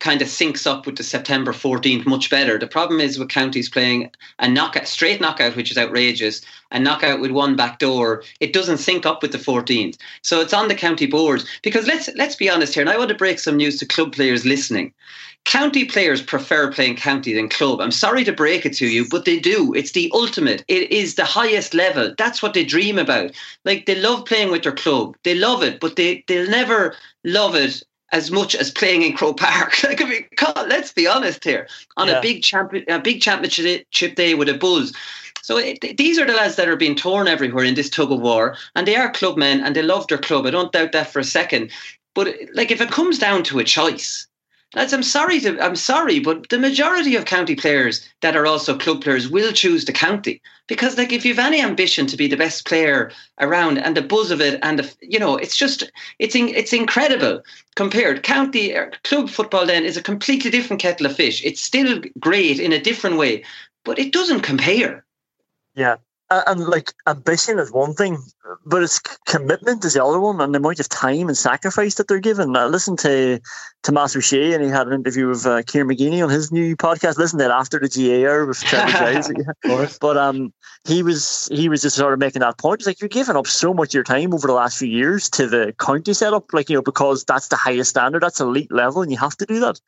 [0.00, 2.58] kind of syncs up with the September 14th much better.
[2.58, 7.20] The problem is with counties playing a knockout, straight knockout, which is outrageous, a knockout
[7.20, 8.22] with one back door.
[8.40, 9.96] It doesn't sync up with the 14th.
[10.22, 11.42] So it's on the county board.
[11.62, 14.12] Because let's let's be honest here, and I want to break some news to club
[14.12, 14.92] players listening.
[15.48, 17.80] County players prefer playing county than club.
[17.80, 19.72] I'm sorry to break it to you, but they do.
[19.72, 20.62] It's the ultimate.
[20.68, 22.14] It is the highest level.
[22.18, 23.30] That's what they dream about.
[23.64, 25.16] Like they love playing with their club.
[25.24, 27.82] They love it, but they they'll never love it
[28.12, 29.82] as much as playing in Croke Park.
[29.84, 30.26] like, I mean,
[30.68, 31.66] let's be honest here.
[31.96, 32.18] On yeah.
[32.18, 34.92] a big champion, a big championship day with a buzz.
[35.40, 38.20] So it, these are the lads that are being torn everywhere in this tug of
[38.20, 40.44] war, and they are club men and they love their club.
[40.44, 41.70] I don't doubt that for a second.
[42.14, 44.27] But like, if it comes down to a choice,
[44.74, 48.76] lads, I'm sorry to, I'm sorry, but the majority of county players that are also
[48.76, 52.36] club players will choose the county because, like, if you've any ambition to be the
[52.36, 56.34] best player around and the buzz of it, and the, you know, it's just, it's
[56.34, 57.42] in, it's incredible
[57.74, 58.22] compared.
[58.22, 61.42] County er, club football then is a completely different kettle of fish.
[61.44, 63.44] It's still great in a different way,
[63.84, 65.04] but it doesn't compare.
[65.74, 65.96] Yeah,
[66.30, 68.18] and like ambition is one thing,
[68.66, 72.08] but it's commitment is the other one, and the amount of time and sacrifice that
[72.08, 72.54] they're given.
[72.56, 73.40] I listened to
[73.82, 76.76] Tomás Ó Sé, and he had an interview with uh, Kieran McGeeney on his new
[76.76, 77.16] podcast.
[77.16, 78.92] Listen to it after the GAR with Trevor
[79.64, 79.98] Giles.
[79.98, 80.52] but um,
[80.86, 82.80] he was he was just sort of making that point.
[82.80, 85.30] It's like you're giving up so much of your time over the last few years
[85.30, 89.02] to the county setup, like you know, because that's the highest standard, that's elite level,
[89.02, 89.80] and you have to do that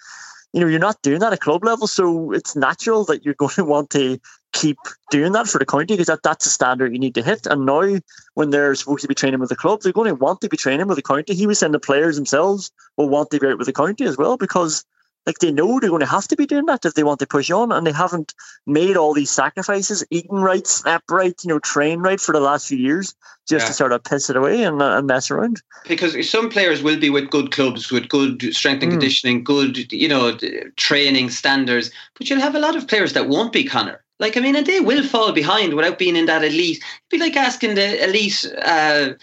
[0.53, 3.55] you know, you're not doing that at club level, so it's natural that you're going
[3.55, 4.19] to want to
[4.53, 4.79] keep
[5.11, 7.47] doing that for the county because that, that's the standard you need to hit.
[7.47, 7.99] And now,
[8.35, 10.57] when they're supposed to be training with the club, they're going to want to be
[10.57, 11.35] training with the county.
[11.35, 14.17] He was saying the players themselves will want to be out with the county as
[14.17, 14.85] well because
[15.27, 17.27] like they know they're going to have to be doing that if they want to
[17.27, 18.35] push on, and they haven't
[18.67, 22.67] made all these sacrifices, eating right, slept right, you know, train right for the last
[22.67, 23.15] few years,
[23.47, 23.69] just yeah.
[23.69, 25.61] to sort of piss it away and, uh, and, mess around.
[25.87, 28.95] Because some players will be with good clubs, with good strength and mm.
[28.95, 30.37] conditioning, good, you know,
[30.77, 34.03] training standards, but you'll have a lot of players that won't be Conor.
[34.21, 36.77] Like, I mean, and they will fall behind without being in that elite.
[36.77, 39.15] It'd be like asking the elite uh,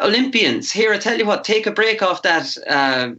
[0.00, 2.56] Olympians, here, I tell you what, take a break off that.
[2.66, 3.12] Uh,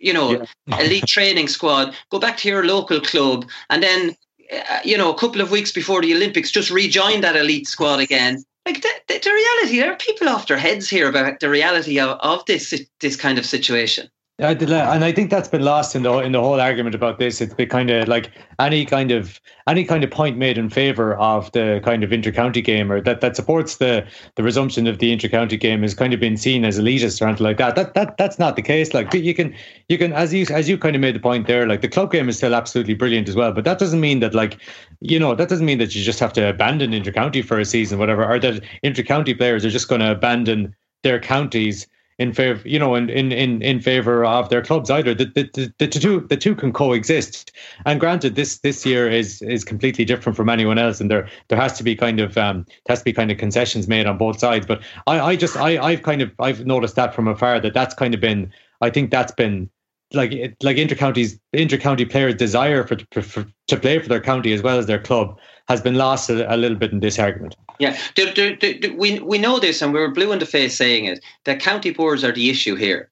[0.00, 0.80] you know, yeah.
[0.80, 4.14] elite training squad, go back to your local club, and then,
[4.52, 8.00] uh, you know, a couple of weeks before the Olympics, just rejoin that elite squad
[8.00, 8.44] again.
[8.66, 11.98] Like the, the, the reality, there are people off their heads here about the reality
[11.98, 14.08] of, of this this kind of situation.
[14.40, 17.40] And I think that's been lost in the in the whole argument about this.
[17.40, 21.14] It's been kind of like any kind of any kind of point made in favour
[21.18, 25.16] of the kind of intercounty game or that, that supports the the resumption of the
[25.16, 27.76] intercounty game has kind of been seen as elitist or anything like that.
[27.76, 28.92] That that that's not the case.
[28.92, 29.54] Like you can
[29.88, 32.10] you can as you as you kind of made the point there, like the club
[32.10, 33.52] game is still absolutely brilliant as well.
[33.52, 34.58] But that doesn't mean that like
[34.98, 38.00] you know that doesn't mean that you just have to abandon intercounty for a season,
[38.00, 41.86] whatever, or that intercounty players are just going to abandon their counties
[42.18, 45.14] in favor, you know, in in in, in favor of their clubs either.
[45.14, 47.52] The, the, the, two the two can coexist.
[47.86, 51.58] And granted, this this year is is completely different from anyone else, and there there
[51.58, 54.38] has to be kind of um has to be kind of concessions made on both
[54.38, 54.66] sides.
[54.66, 57.94] But I I just I I've kind of I've noticed that from afar that that's
[57.94, 59.70] kind of been I think that's been
[60.12, 60.30] like
[60.62, 64.86] like intercounties intercounty players' desire for, for to play for their county as well as
[64.86, 67.56] their club has been lost a, a little bit in this argument.
[67.80, 70.76] Yeah, do, do, do, we we know this, and we are blue in the face
[70.76, 71.24] saying it.
[71.44, 73.10] That county boards are the issue here.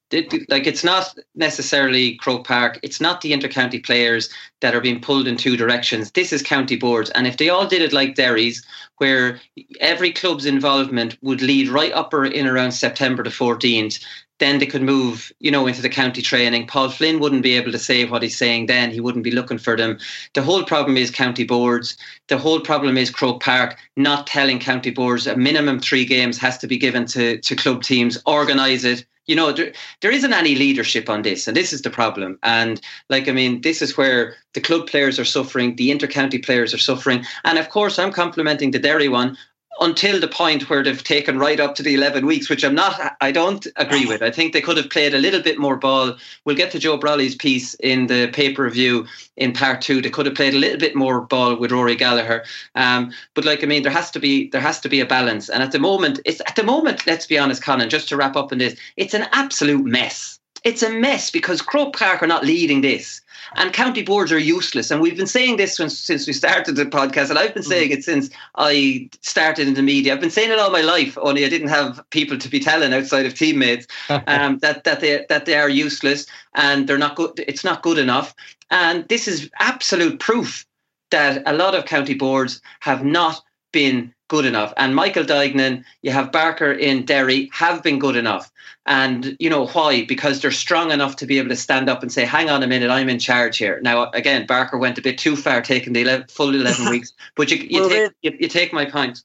[0.49, 2.79] Like it's not necessarily Croke Park.
[2.83, 4.29] It's not the intercounty players
[4.61, 6.13] that are being pulled in two directions.
[6.13, 8.65] This is county boards, and if they all did it like Derry's,
[8.99, 9.41] where
[9.81, 13.99] every club's involvement would lead right up in around September the fourteenth,
[14.39, 16.67] then they could move, you know, into the county training.
[16.67, 18.91] Paul Flynn wouldn't be able to say what he's saying then.
[18.91, 19.99] He wouldn't be looking for them.
[20.35, 21.97] The whole problem is county boards.
[22.29, 26.59] The whole problem is Croke Park not telling county boards a minimum three games has
[26.59, 29.05] to be given to, to club teams, organise it.
[29.27, 32.41] You know, there, there isn't any leadership on this, and this is the problem.
[32.43, 36.75] And like, I mean, this is where the club players are suffering, the intercounty players
[36.75, 37.25] are suffering.
[37.45, 39.39] And of course, I'm complimenting the Derry one
[39.81, 43.17] until the point where they've taken right up to the 11 weeks, which I'm not,
[43.21, 44.23] I don't agree with.
[44.23, 46.17] I think they could have played a little bit more ball.
[46.45, 49.07] We'll get to Joe Brolly's piece in the paper review
[49.37, 50.03] in part two.
[50.03, 52.45] They could have played a little bit more ball with Rory Gallagher.
[52.75, 55.49] Um, but like, I mean, there has to be, there has to be a balance.
[55.49, 58.37] And at the moment, it's at the moment, let's be honest, Conan, just to wrap
[58.37, 60.39] up on this, it's an absolute mess.
[60.65, 63.22] It's a mess because Croke Park are not leading this.
[63.57, 64.91] And county boards are useless.
[64.91, 67.91] And we've been saying this since, since we started the podcast, and I've been saying
[67.91, 70.15] it since I started in the media.
[70.15, 72.93] I've been saying it all my life, only I didn't have people to be telling
[72.93, 77.33] outside of teammates um, that that they that they are useless and they're not good.
[77.47, 78.35] It's not good enough.
[78.71, 80.67] And this is absolute proof
[81.11, 84.73] that a lot of county boards have not been good enough.
[84.79, 88.51] And Michael Duignan, you have Barker in Derry, have been good enough.
[88.87, 90.07] And you know why?
[90.07, 92.67] Because they're strong enough to be able to stand up and say, "Hang on a
[92.67, 96.01] minute, I'm in charge here." Now, again, Barker went a bit too far, taking the
[96.01, 97.13] 11, full eleven weeks.
[97.37, 99.23] But you, you, well, take, you, you take my point.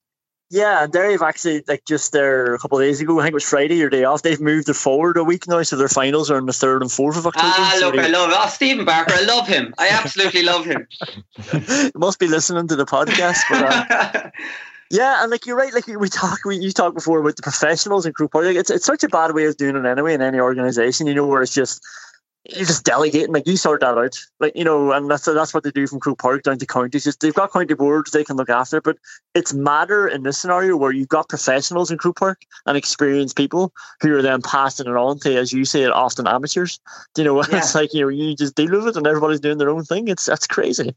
[0.49, 3.19] Yeah, and Derry have actually like just there a couple of days ago.
[3.19, 4.21] I think it was Friday or day off.
[4.21, 6.91] They've moved it forward a week now, so their finals are on the third and
[6.91, 7.47] fourth of October.
[7.47, 9.13] Ah, look, I love oh, Stephen Barker.
[9.13, 9.73] I love him.
[9.77, 10.87] I absolutely love him.
[11.53, 13.39] you must be listening to the podcast.
[13.49, 14.29] But, uh,
[14.89, 15.73] Yeah, and like you're right.
[15.73, 18.33] Like we talk, we you talked before about the professionals and Park.
[18.33, 21.07] Like it's it's such a bad way of doing it anyway in any organization.
[21.07, 21.81] You know, where it's just
[22.49, 23.33] you just delegating.
[23.33, 24.17] Like you sort that out.
[24.39, 27.03] Like you know, and that's that's what they do from Croke Park down to counties.
[27.03, 28.79] Just they've got county boards they can look after.
[28.79, 28.97] But
[29.35, 33.73] it's matter in this scenario where you've got professionals in Croke Park and experienced people
[34.01, 36.79] who are then passing it on to, as you say, it often amateurs.
[37.17, 37.47] You know, yeah.
[37.57, 40.07] it's like you know you just deal with it and everybody's doing their own thing.
[40.07, 40.95] It's that's crazy.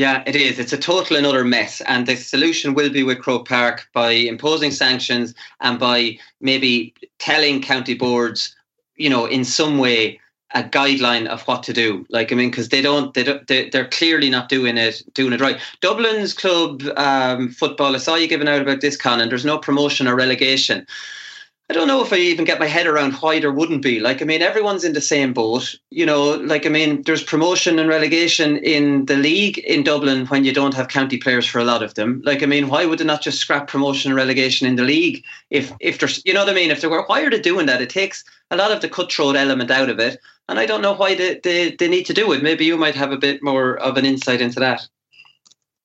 [0.00, 0.58] Yeah, it is.
[0.58, 1.82] It's a total and utter mess.
[1.82, 7.60] And the solution will be with Croke Park by imposing sanctions and by maybe telling
[7.60, 8.56] county boards,
[8.96, 10.18] you know, in some way
[10.54, 12.06] a guideline of what to do.
[12.08, 15.34] Like I mean, because they don't, they don't, they, they're clearly not doing it, doing
[15.34, 15.60] it right.
[15.82, 17.94] Dublin's club um, football.
[17.94, 20.86] I saw you giving out about this, Con, and there's no promotion or relegation.
[21.70, 24.00] I don't know if I even get my head around why there wouldn't be.
[24.00, 25.76] Like, I mean, everyone's in the same boat.
[25.90, 30.44] You know, like, I mean, there's promotion and relegation in the league in Dublin when
[30.44, 32.22] you don't have county players for a lot of them.
[32.24, 35.22] Like, I mean, why would they not just scrap promotion and relegation in the league?
[35.50, 36.72] If, if there's, you know what I mean?
[36.72, 37.80] If they were, why are they doing that?
[37.80, 40.18] It takes a lot of the cutthroat element out of it.
[40.48, 42.42] And I don't know why they, they, they need to do it.
[42.42, 44.88] Maybe you might have a bit more of an insight into that.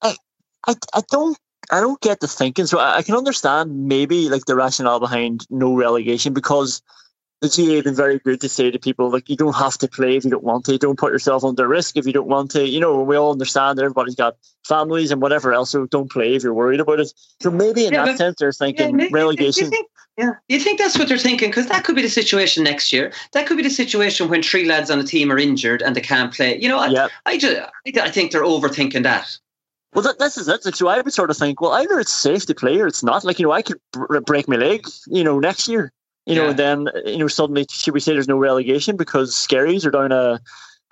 [0.01, 0.15] I,
[0.65, 1.37] I, I don't
[1.71, 2.65] I don't get the thinking.
[2.65, 6.81] So I, I, can understand maybe like the rationale behind no relegation because
[7.41, 9.87] the GAA have been very good to say to people like you don't have to
[9.87, 10.77] play if you don't want to.
[10.77, 12.67] Don't put yourself under risk if you don't want to.
[12.67, 16.35] You know, we all understand that everybody's got families and whatever else, so don't play
[16.35, 17.13] if you're worried about it.
[17.41, 19.65] So maybe in yeah, that sense they're thinking yeah, relegation.
[19.65, 22.63] You think, yeah, you think that's what they're thinking because that could be the situation
[22.63, 23.11] next year.
[23.33, 26.01] That could be the situation when three lads on a team are injured and they
[26.01, 26.57] can't play.
[26.57, 27.11] You know, I, yep.
[27.25, 29.37] I, just, I think they're overthinking that.
[29.95, 30.63] Well, that, this is it.
[30.75, 33.23] So I would sort of think, well, either it's safe to play or it's not.
[33.23, 35.93] Like, you know, I could br- break my leg, you know, next year,
[36.25, 39.85] you know, and then, you know, suddenly, should we say there's no relegation because Skerries
[39.85, 40.41] are down a,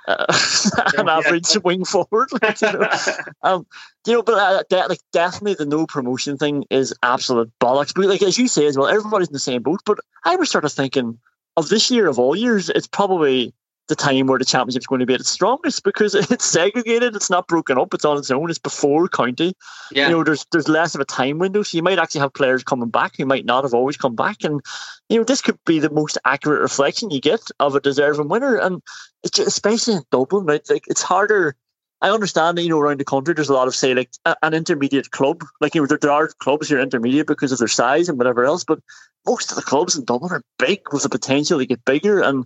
[0.07, 0.25] uh,
[0.97, 1.61] an average yeah.
[1.65, 2.29] wing forward.
[2.41, 2.89] Like, you, know.
[3.43, 3.65] um,
[4.07, 7.93] you know, but uh, de- like definitely the no promotion thing is absolute bollocks.
[7.93, 9.81] But like as you say as well, everybody's in the same boat.
[9.85, 11.19] But I was sort of thinking
[11.57, 13.53] of this year of all years, it's probably
[13.87, 17.29] the time where the championship's going to be at its strongest because it's segregated, it's
[17.29, 19.53] not broken up, it's on its own, it's before county.
[19.91, 20.07] Yeah.
[20.07, 22.63] You know, there's there's less of a time window, so you might actually have players
[22.63, 24.61] coming back who might not have always come back, and
[25.09, 28.55] you know this could be the most accurate reflection you get of a deserving winner,
[28.55, 28.81] and
[29.23, 30.61] it's just, especially in Dublin, right?
[30.69, 31.55] Like it's harder.
[32.01, 34.53] I understand that you know around the country there's a lot of say like an
[34.53, 37.67] intermediate club, like you know there, there are clubs who are intermediate because of their
[37.67, 38.79] size and whatever else, but
[39.25, 42.45] most of the clubs in Dublin are big with the potential to get bigger and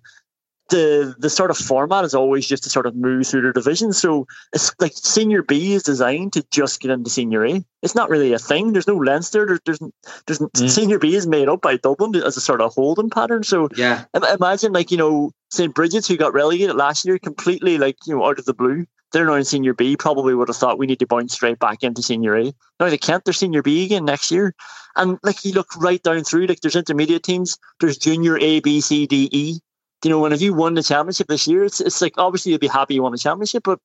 [0.70, 3.98] the the sort of format is always just to sort of move through the divisions.
[3.98, 7.64] So it's like senior B is designed to just get into senior A.
[7.82, 8.74] It's not really a thing.
[8.74, 9.46] There's no Leinster.
[9.46, 9.80] There, there's
[10.26, 10.70] there's mm.
[10.70, 13.44] senior B is made up by Dublin as a sort of holding pattern.
[13.44, 17.98] So yeah, imagine like you know St Bridget's who got relegated last year completely like
[18.06, 18.86] you know out of the blue.
[19.14, 19.96] They're now in senior B.
[19.96, 22.54] Probably would have thought we need to bounce straight back into senior A.
[22.80, 23.24] Now they can't.
[23.24, 24.54] They're senior B again next year.
[24.98, 27.58] And like you look right down through, like there's intermediate teams.
[27.80, 29.60] There's junior A, B, C, D, E
[30.04, 32.60] you know, when if you won the championship this year, it's it's like obviously you'll
[32.60, 33.80] be happy you won the championship, but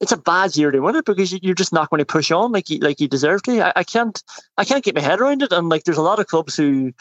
[0.00, 2.52] it's a bad year to win it because you're just not going to push on
[2.52, 3.66] like you like you deserve to.
[3.66, 4.22] I, I can't
[4.56, 6.92] I can't get my head around it, and like there's a lot of clubs who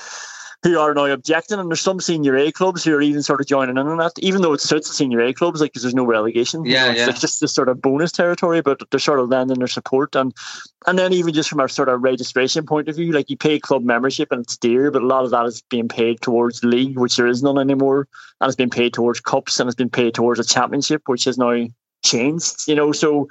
[0.68, 3.48] who are now objecting, and there's some senior A clubs who are even sort of
[3.48, 5.96] joining in on that, even though it suits the senior A clubs, like because there's
[5.96, 6.66] no relegation.
[6.66, 7.10] Yeah, it's, yeah.
[7.10, 10.34] it's just this sort of bonus territory, but they're sort of lending their support, and
[10.86, 13.60] and then even just from our sort of registration point of view, like you pay
[13.60, 17.00] club membership and it's dear, but a lot of that is being paid towards league,
[17.00, 18.08] which there is none anymore,
[18.42, 21.38] and it's been paid towards cups, and it's been paid towards a championship, which has
[21.38, 21.66] now
[22.04, 22.68] changed.
[22.68, 23.28] You know, so.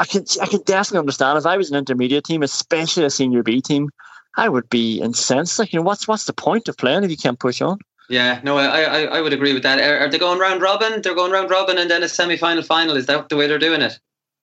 [0.00, 3.44] I can I can definitely understand if I was an intermediate team, especially a senior
[3.44, 3.90] B team,
[4.36, 5.58] I would be incensed.
[5.58, 7.78] Like, you know, what's what's the point of playing if you can't push on?
[8.08, 9.80] Yeah, no, I, I, I would agree with that.
[9.80, 11.00] Are, are they going round robin?
[11.00, 12.96] They're going round robin and then a semi final final.
[12.96, 13.98] Is that the way they're doing it?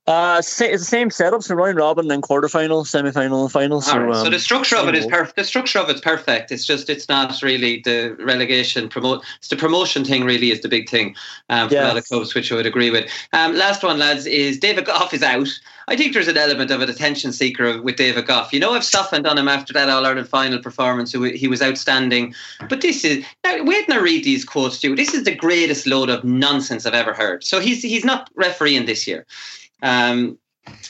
[0.08, 1.44] Uh, it's the same setup.
[1.44, 3.82] So round robin, then quarterfinal, semi-final, and final.
[3.82, 4.16] So, right.
[4.16, 5.36] so um, the structure of it is perfect.
[5.36, 6.52] The structure of it's perfect.
[6.52, 9.24] It's just it's not really the relegation promote.
[9.38, 11.16] It's the promotion thing really is the big thing
[11.50, 11.84] um, for yes.
[11.84, 13.12] a lot of clubs, which I would agree with.
[13.34, 15.50] Um, last one, lads, is David Gough is out.
[15.92, 18.54] I think there's an element of a attention seeker with David Gough.
[18.54, 21.12] You know, I've softened on him after that All Ireland final performance.
[21.12, 22.34] He was outstanding.
[22.70, 24.96] But this is now wait and I read these quotes to you.
[24.96, 27.44] This is the greatest load of nonsense I've ever heard.
[27.44, 29.26] So he's he's not refereeing this year.
[29.82, 30.38] Um,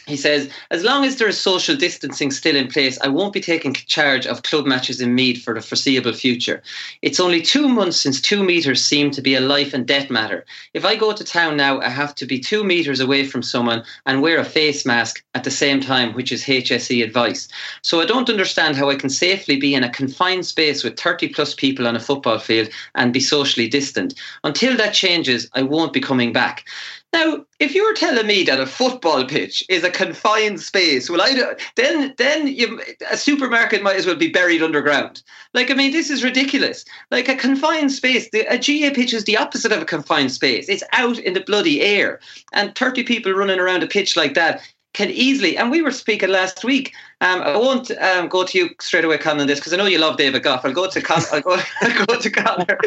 [0.07, 3.39] he says, as long as there is social distancing still in place, I won't be
[3.39, 6.61] taking charge of club matches in Meath for the foreseeable future.
[7.01, 10.45] It's only two months since two metres seemed to be a life and death matter.
[10.73, 13.83] If I go to town now, I have to be two metres away from someone
[14.05, 17.47] and wear a face mask at the same time, which is HSE advice.
[17.81, 21.29] So I don't understand how I can safely be in a confined space with 30
[21.29, 24.15] plus people on a football field and be socially distant.
[24.43, 26.65] Until that changes, I won't be coming back.
[27.13, 31.55] Now, if you're telling me that a football pitch is a confined space, well, I
[31.75, 35.21] then then you, a supermarket might as well be buried underground.
[35.53, 36.85] Like, I mean, this is ridiculous.
[37.09, 40.69] Like a confined space, the, a GAA pitch is the opposite of a confined space.
[40.69, 42.21] It's out in the bloody air,
[42.53, 44.61] and thirty people running around a pitch like that
[44.93, 45.57] can easily.
[45.57, 46.93] And we were speaking last week.
[47.21, 49.85] Um, I won't um, go to you straight away, Con, on this because I know
[49.85, 50.65] you love David Gough.
[50.65, 51.21] I'll go to Con.
[51.31, 52.79] I'll go, I'll go to Conor.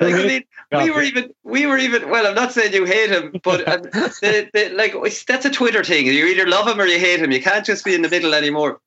[0.00, 1.34] like, I mean, we were even.
[1.44, 2.10] We were even.
[2.10, 4.94] Well, I'm not saying you hate him, but um, the, the, like
[5.26, 6.06] that's a Twitter thing.
[6.06, 7.32] You either love him or you hate him.
[7.32, 8.80] You can't just be in the middle anymore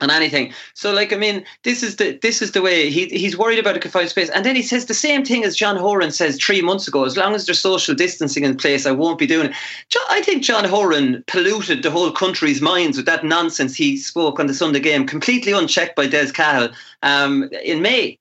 [0.00, 0.52] on anything.
[0.74, 3.76] So, like, I mean, this is the this is the way he he's worried about
[3.76, 6.62] a confined space, and then he says the same thing as John Horan says three
[6.62, 7.04] months ago.
[7.04, 9.56] As long as there's social distancing in place, I won't be doing it.
[10.10, 14.46] I think John Horan polluted the whole country's minds with that nonsense he spoke on
[14.46, 16.70] the Sunday game, completely unchecked by Des Cahill
[17.02, 18.18] um, in May.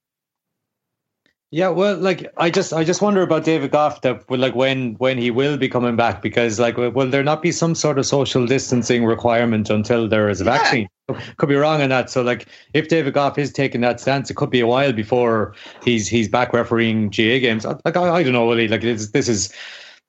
[1.54, 5.18] Yeah, well, like I just I just wonder about David Gough that like when when
[5.18, 8.46] he will be coming back because like will there not be some sort of social
[8.46, 10.58] distancing requirement until there is a yeah.
[10.58, 10.88] vaccine?
[11.36, 12.10] Could be wrong on that.
[12.10, 15.54] So like if David Gough is taking that stance, it could be a while before
[15.84, 17.66] he's he's back refereeing GAA games.
[17.66, 18.70] Like I, I don't know, Willie.
[18.70, 19.54] Like this this is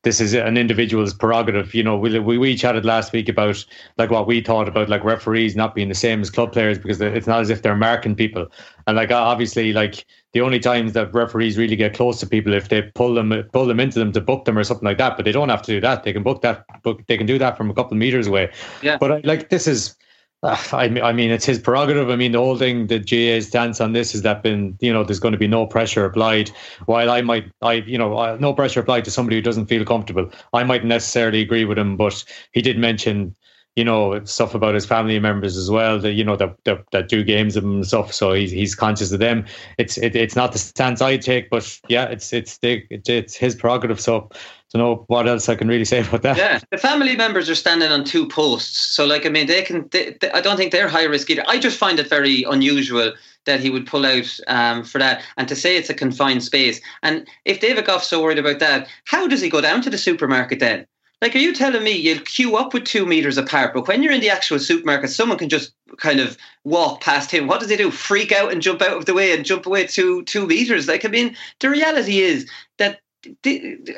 [0.03, 1.75] this is an individual's prerogative.
[1.75, 3.65] You know, we, we we chatted last week about
[3.99, 7.01] like what we thought about like referees not being the same as club players because
[7.01, 8.49] it's not as if they're marking people.
[8.87, 12.69] And like obviously, like the only times that referees really get close to people if
[12.69, 15.17] they pull them pull them into them to book them or something like that.
[15.17, 16.05] But they don't have to do that.
[16.05, 16.65] They can book that.
[16.83, 17.07] Book.
[17.07, 18.51] They can do that from a couple of meters away.
[18.83, 18.99] Yeah.
[18.99, 19.97] But like this is
[20.43, 22.11] uh, I, I mean, it's his prerogative.
[22.11, 25.05] I mean, the whole thing, the GAA's stance on this is that been, you know,
[25.05, 26.51] there's going to be no pressure applied.
[26.87, 29.85] While I might, I, you know, uh, no pressure applied to somebody who doesn't feel
[29.85, 30.31] comfortable.
[30.53, 33.37] I might necessarily agree with him, but he did mention,
[33.77, 35.99] you know, stuff about his family members as well.
[35.99, 38.13] That you know that that, that do games and stuff.
[38.13, 39.47] So he's he's conscious of them.
[39.79, 43.55] It's it, it's not the stance I take, but yeah, it's it's the, it's his
[43.55, 44.01] prerogative.
[44.01, 44.31] So
[44.73, 46.37] don't know what else I can really say about that.
[46.37, 49.89] Yeah, the family members are standing on two posts, so like I mean, they can.
[49.91, 51.45] They, they, I don't think they're high risk either.
[51.47, 53.13] I just find it very unusual
[53.45, 56.81] that he would pull out um, for that, and to say it's a confined space.
[57.03, 59.99] And if David Gough's so worried about that, how does he go down to the
[59.99, 60.87] supermarket then?
[61.23, 64.13] Like, are you telling me you'll queue up with two meters apart, but when you're
[64.13, 67.47] in the actual supermarket, someone can just kind of walk past him?
[67.47, 67.93] What does he do?
[67.93, 70.89] Freak out and jump out of the way and jump away two two meters?
[70.89, 73.01] Like, I mean, the reality is that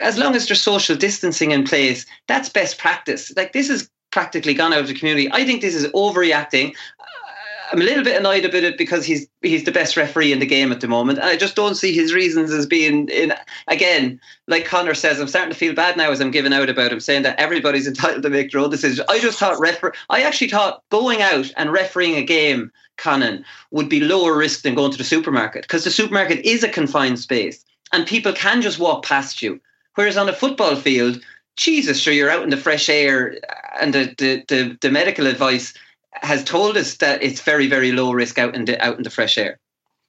[0.02, 3.32] as long as there's social distancing in place, that's best practice.
[3.34, 5.28] Like this is practically gone out of the community.
[5.32, 6.74] I think this is overreacting.
[7.72, 10.46] I'm a little bit annoyed about it because he's he's the best referee in the
[10.46, 13.32] game at the moment, and I just don't see his reasons as being in.
[13.68, 16.92] Again, like Conor says, I'm starting to feel bad now as I'm giving out about
[16.92, 19.06] him, saying that everybody's entitled to make their own decisions.
[19.08, 19.92] I just thought refer.
[20.10, 24.74] I actually thought going out and refereeing a game, Conan, would be lower risk than
[24.74, 28.78] going to the supermarket because the supermarket is a confined space and people can just
[28.78, 29.60] walk past you.
[29.94, 31.20] Whereas on a football field,
[31.56, 33.38] Jesus, sure, you're out in the fresh air,
[33.80, 35.72] and the, the, the, the, medical advice
[36.14, 39.10] has told us that it's very, very low risk out in the out in the
[39.10, 39.58] fresh air.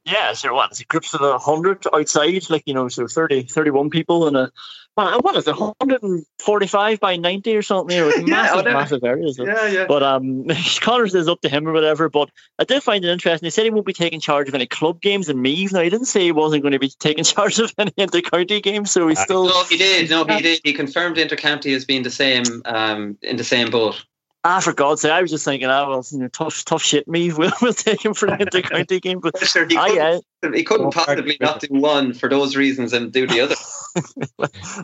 [0.05, 0.71] Yeah, so what?
[0.71, 4.35] Is it groups of a hundred outside, like you know, so 30, 31 people in
[4.35, 4.51] a
[4.97, 7.99] well, what is it, 145 by 90 or something?
[7.99, 9.37] Or yeah, massive, massive areas.
[9.37, 9.85] Yeah, yeah.
[9.87, 10.45] But um,
[10.79, 12.07] Conor says up to him or whatever.
[12.07, 12.29] But
[12.59, 13.45] I did find it interesting.
[13.45, 15.73] He said he won't be taking charge of any club games and Meath.
[15.73, 18.91] Now, he didn't say he wasn't going to be taking charge of any inter-county games,
[18.91, 19.47] so he still.
[19.47, 20.09] No, he did.
[20.09, 20.61] No, he did.
[20.63, 24.05] He confirmed inter-county as being the same, um, in the same boat.
[24.47, 25.11] Ah, for God's sake!
[25.11, 27.07] I was just thinking, ah, well, you know, tough, tough shit.
[27.07, 30.23] Me, we'll, we'll take him for the inter-county game, but sure, he, couldn't,
[30.53, 33.55] he couldn't possibly not do one for those reasons and do the other.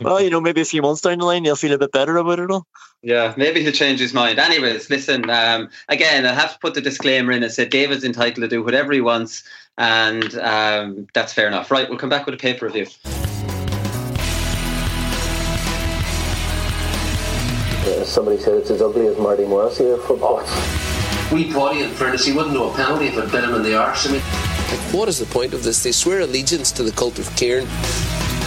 [0.00, 2.16] well, you know, maybe a few months down the line, you'll feel a bit better
[2.16, 2.66] about it all.
[3.02, 4.40] Yeah, maybe he'll change his mind.
[4.40, 7.44] Anyways, listen, um, again, I have to put the disclaimer in.
[7.44, 9.44] I said David's entitled to do whatever he wants,
[9.78, 11.70] and um, that's fair enough.
[11.70, 12.86] Right, we'll come back with a paper review.
[18.12, 20.40] Somebody said it's as ugly as Marty Morrissey of football.
[21.32, 23.74] We Paddy, in fairness, he wouldn't know a penalty if it bit him in the
[23.74, 24.06] arse.
[24.06, 24.20] I mean,
[24.92, 25.82] what is the point of this?
[25.82, 27.64] They swear allegiance to the cult of Kieran.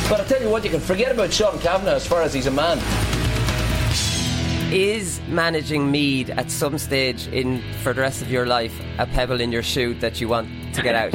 [0.07, 2.45] But I tell you what, you can forget about Sean Cavanagh as far as he's
[2.45, 2.77] a man.
[4.75, 9.39] Is managing mead at some stage in for the rest of your life a pebble
[9.39, 11.13] in your shoe that you want to get out?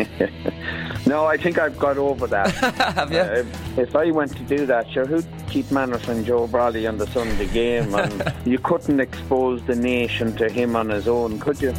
[1.07, 2.51] no, I think I've got over that.
[2.95, 3.19] Have you?
[3.19, 3.45] Uh,
[3.77, 7.07] if I went to do that, sure, who'd keep Manners and Joe Brolly on the
[7.09, 7.95] Sunday game?
[7.95, 11.75] And you couldn't expose the nation to him on his own, could you?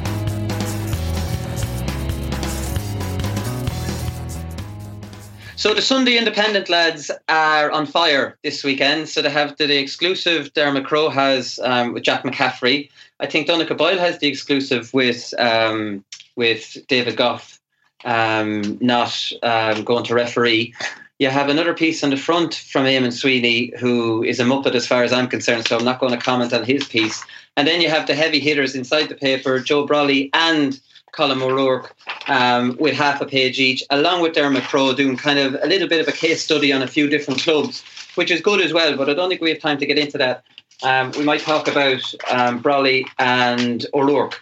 [5.61, 9.07] So the Sunday Independent lads are on fire this weekend.
[9.07, 12.89] So they have the, the exclusive Dermot Crowe has um, with Jack McCaffrey.
[13.19, 16.03] I think Donnchadh Boyle has the exclusive with um,
[16.35, 17.59] with David Gough,
[18.05, 20.73] um, not um, going to referee.
[21.19, 24.87] You have another piece on the front from Eamonn Sweeney, who is a muppet as
[24.87, 25.67] far as I'm concerned.
[25.67, 27.23] So I'm not going to comment on his piece.
[27.55, 30.79] And then you have the heavy hitters inside the paper, Joe Brolly and
[31.13, 31.95] Colm O'Rourke
[32.27, 35.87] um, with half a page each, along with Dermot Crowe doing kind of a little
[35.87, 37.83] bit of a case study on a few different clubs,
[38.15, 38.95] which is good as well.
[38.95, 40.43] But I don't think we have time to get into that.
[40.83, 44.39] Um, we might talk about um, Brolly and O'Rourke.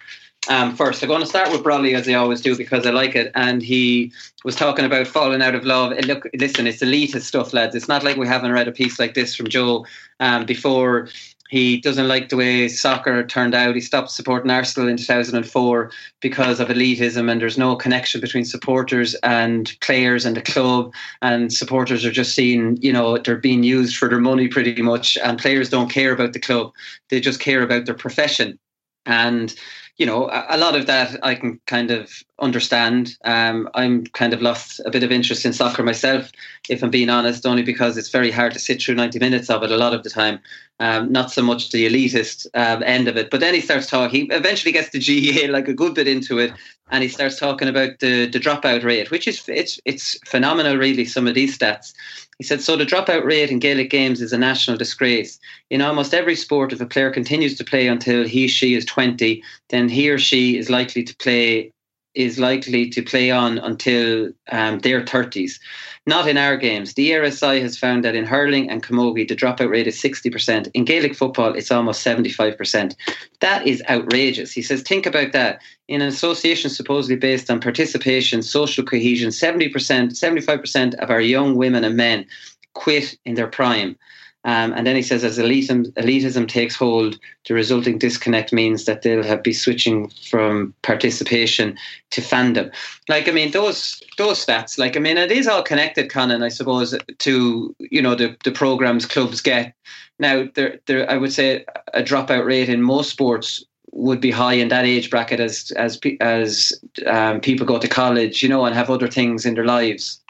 [0.47, 3.15] Um, first, I'm going to start with Brolly as I always do because I like
[3.15, 3.31] it.
[3.35, 4.11] And he
[4.43, 5.91] was talking about falling out of love.
[5.91, 7.75] And look, listen, it's elitist stuff, lads.
[7.75, 9.85] It's not like we haven't read a piece like this from Joe
[10.19, 11.09] um, before
[11.49, 13.73] he doesn't like the way soccer turned out.
[13.73, 15.91] He stopped supporting Arsenal in 2004
[16.21, 20.93] because of elitism, and there's no connection between supporters and players and the club.
[21.23, 25.17] And supporters are just seen, you know, they're being used for their money pretty much,
[25.17, 26.71] and players don't care about the club.
[27.09, 28.59] They just care about their profession.
[29.07, 29.55] And
[29.99, 33.17] you know, a, lot of that I can kind of understand.
[33.25, 36.31] Um, I'm kind of lost a bit of interest in soccer myself,
[36.69, 39.61] if I'm being honest, only because it's very hard to sit through 90 minutes of
[39.61, 40.39] it a lot of the time.
[40.79, 43.29] Um, not so much the elitist um, end of it.
[43.29, 46.53] But then he starts talking, eventually gets the GAA like a good bit into it,
[46.91, 51.05] and he starts talking about the, the dropout rate, which is it's it's phenomenal, really,
[51.05, 51.93] some of these stats.
[52.37, 55.39] He said, so the dropout rate in Gaelic games is a national disgrace.
[55.69, 59.43] In almost every sport, if a player continues to play until he, she is 20,
[59.69, 61.73] then he or she is likely to play
[62.19, 65.57] is likely to play on until um, their 30s.
[66.05, 66.95] Not in our games.
[66.95, 70.69] The ESRI has found that in hurling and camogie, the dropout rate is 60%.
[70.73, 72.93] In Gaelic football, it's almost 75%.
[73.39, 74.51] That is outrageous.
[74.51, 75.61] He says, think about that.
[75.87, 81.85] In an association supposedly based on participation, social cohesion, 70%, 75% of our young women
[81.85, 82.25] and men
[82.73, 83.97] quit in their prime.
[84.45, 89.01] Um, and then he says, as elitism, elitism takes hold, the resulting disconnect means that
[89.01, 91.77] they'll have be switching from participation
[92.11, 92.71] to fandom.
[93.09, 96.47] Like, I mean, those those stats, like, I mean, it is all connected, Conan, I
[96.49, 99.73] suppose, to you know the the programs clubs get.
[100.19, 104.53] Now, there, there, I would say a dropout rate in most sports would be high
[104.53, 106.71] in that age bracket as as as
[107.07, 110.21] um, people go to college, you know, and have other things in their lives.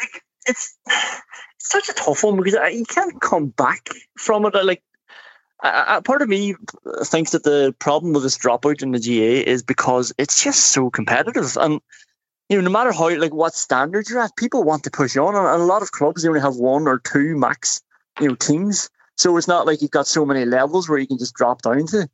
[0.00, 0.76] Like It's
[1.68, 4.54] such a tough one because you can't come back from it.
[4.54, 4.82] Like,
[5.62, 6.54] a, part of me
[7.04, 10.90] thinks that the problem with this dropout in the GAA is because it's just so
[10.90, 11.80] competitive, and
[12.48, 15.34] you know, no matter how like what standards you're at, people want to push on,
[15.34, 17.82] and a lot of clubs they only have one or two max,
[18.20, 18.88] you know, teams.
[19.16, 21.86] So it's not like you've got so many levels where you can just drop down
[21.88, 22.08] to.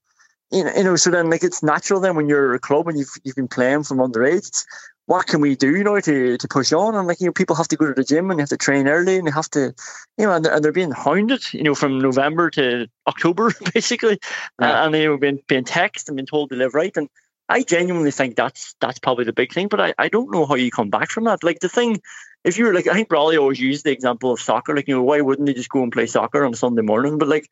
[0.51, 2.99] You know, you know, so then like it's natural then when you're a club and
[2.99, 4.67] you've you've been playing from underage, it's
[5.07, 6.95] what can we do, you know, to, to push on?
[6.95, 8.57] And like, you know, people have to go to the gym and they have to
[8.57, 9.75] train early and they have to,
[10.17, 14.19] you know, and they're, and they're being hounded, you know, from November to October, basically.
[14.61, 14.85] Yeah.
[14.85, 16.97] and they've been being texted and been told to live right.
[16.97, 17.09] And
[17.49, 20.55] I genuinely think that's that's probably the big thing, but I, I don't know how
[20.55, 21.43] you come back from that.
[21.43, 22.01] Like the thing,
[22.45, 24.75] if you're like, I think Brolly always used the example of soccer.
[24.75, 27.19] Like, you know, why wouldn't they just go and play soccer on Sunday morning?
[27.19, 27.47] But like,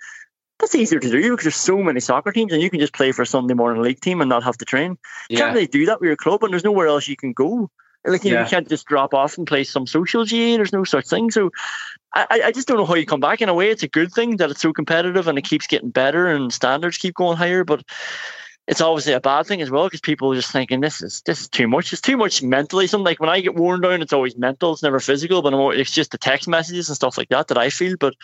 [0.61, 3.12] that's easier to do because there's so many soccer teams and you can just play
[3.12, 4.98] for a Sunday morning league team and not have to train.
[5.28, 5.38] You yeah.
[5.38, 7.70] can't really do that with your club and there's nowhere else you can go.
[8.04, 8.48] Like you, yeah.
[8.48, 10.56] can't just drop off and play some social GAA.
[10.56, 11.30] There's no such thing.
[11.30, 11.50] So
[12.14, 13.42] I, I just don't know how you come back.
[13.42, 15.90] In a way, it's a good thing that it's so competitive and it keeps getting
[15.90, 17.62] better and standards keep going higher.
[17.62, 17.84] But
[18.70, 21.40] it's obviously a bad thing as well because people are just thinking this is this
[21.40, 21.92] is too much.
[21.92, 22.86] It's too much mentally.
[22.86, 24.72] Something like when I get worn down, it's always mental.
[24.72, 25.42] It's never physical.
[25.42, 27.96] But it's just the text messages and stuff like that that I feel.
[27.98, 28.14] But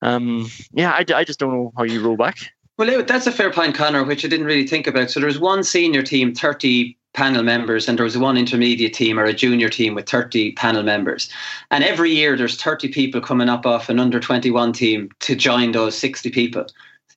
[0.00, 2.38] um, yeah, I, I just don't know how you roll back.
[2.78, 5.10] Well, that's a fair point, Conor, which I didn't really think about.
[5.10, 9.24] So there's one senior team, 30 panel members and there was one intermediate team or
[9.24, 11.28] a junior team with 30 panel members.
[11.72, 15.72] And every year there's 30 people coming up off an under 21 team to join
[15.72, 16.66] those 60 people.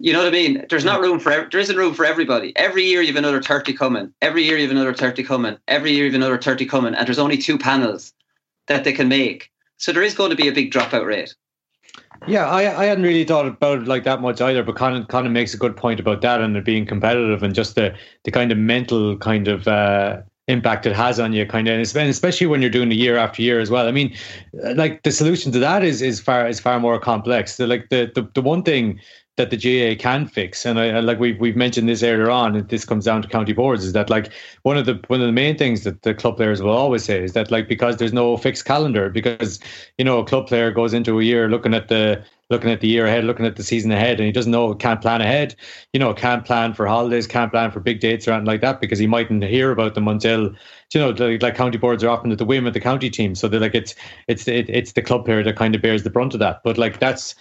[0.01, 0.65] You know what I mean?
[0.67, 2.57] There's not room for there isn't room for everybody.
[2.57, 4.11] Every year you've another 30 coming.
[4.21, 5.57] Every year you've another 30 coming.
[5.67, 8.11] Every year you've another 30 coming and there's only two panels
[8.67, 9.51] that they can make.
[9.77, 11.35] So there is going to be a big dropout rate.
[12.27, 15.33] Yeah, I, I hadn't really thought about it like that much either, but Conan, Conan
[15.33, 18.51] makes a good point about that and it being competitive and just the, the kind
[18.51, 22.61] of mental kind of uh, impact it has on you, kind of, and especially when
[22.61, 23.87] you're doing it year after year as well.
[23.87, 24.15] I mean,
[24.53, 27.57] like the solution to that is is far is far more complex.
[27.57, 28.99] The, like the, the the one thing
[29.37, 30.65] that the GAA can fix.
[30.65, 33.53] And I, like we've we've mentioned this earlier on, and this comes down to county
[33.53, 34.31] boards, is that like
[34.63, 37.23] one of the one of the main things that the club players will always say
[37.23, 39.59] is that like because there's no fixed calendar, because
[39.97, 42.87] you know a club player goes into a year looking at the looking at the
[42.87, 45.55] year ahead, looking at the season ahead, and he doesn't know, can't plan ahead.
[45.93, 48.81] You know, can't plan for holidays, can't plan for big dates or anything like that
[48.81, 50.53] because he mightn't hear about them until,
[50.93, 53.33] you know, like, like county boards are often at the whim of the county team.
[53.33, 53.95] So they're like, it's
[54.27, 56.61] it's it, it's the club player that kind of bears the brunt of that.
[56.63, 57.33] But like that's,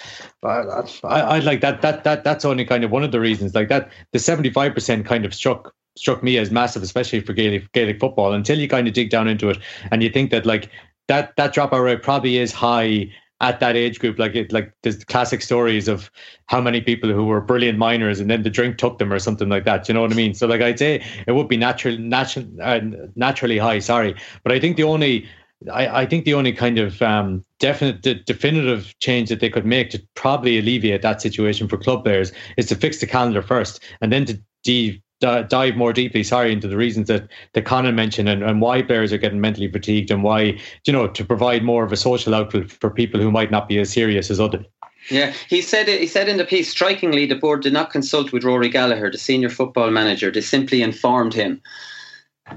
[0.42, 0.62] I,
[1.04, 3.54] I like that that that that's only kind of one of the reasons.
[3.54, 7.32] Like that, the seventy five percent kind of struck struck me as massive, especially for
[7.32, 8.32] Gaelic Gaelic football.
[8.32, 9.58] Until you kind of dig down into it,
[9.90, 10.70] and you think that like
[11.08, 15.02] that that dropout rate probably is high at that age group, like it, like there's
[15.04, 16.10] classic stories of
[16.46, 19.48] how many people who were brilliant miners and then the drink took them or something
[19.48, 19.88] like that.
[19.88, 20.34] You know what I mean?
[20.34, 22.80] So like I'd say it would be natural, natural, uh,
[23.16, 23.78] naturally high.
[23.78, 25.26] Sorry, but I think the only,
[25.72, 29.66] I, I think the only kind of um, definite, de- definitive change that they could
[29.66, 33.82] make to probably alleviate that situation for club players is to fix the calendar first,
[34.00, 38.28] and then to de- dive more deeply, sorry, into the reasons that, that Conan mentioned
[38.28, 41.84] and, and why players are getting mentally fatigued and why, you know, to provide more
[41.84, 44.64] of a social outlet for people who might not be as serious as others.
[45.10, 48.44] Yeah, he said he said in the piece strikingly the board did not consult with
[48.44, 50.30] Rory Gallagher, the senior football manager.
[50.30, 51.60] They simply informed him.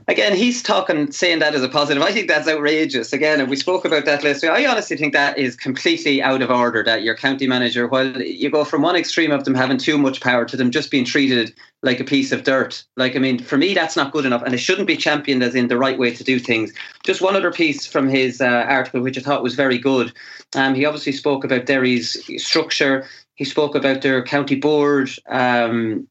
[0.08, 2.04] Again, he's talking, saying that as a positive.
[2.04, 3.14] I think that's outrageous.
[3.14, 4.52] Again, and we spoke about that last week.
[4.52, 6.84] I honestly think that is completely out of order.
[6.84, 10.22] That your county manager, while you go from one extreme of them having too much
[10.22, 12.84] power to them just being treated like a piece of dirt.
[12.98, 15.56] Like, I mean, for me, that's not good enough, and it shouldn't be championed as
[15.56, 16.74] in the right way to do things.
[17.04, 20.14] Just one other piece from his uh, article, which I thought was very good.
[20.56, 23.06] Um, he obviously spoke about Derry's structure.
[23.36, 25.10] He spoke about their county board.
[25.28, 26.08] Um,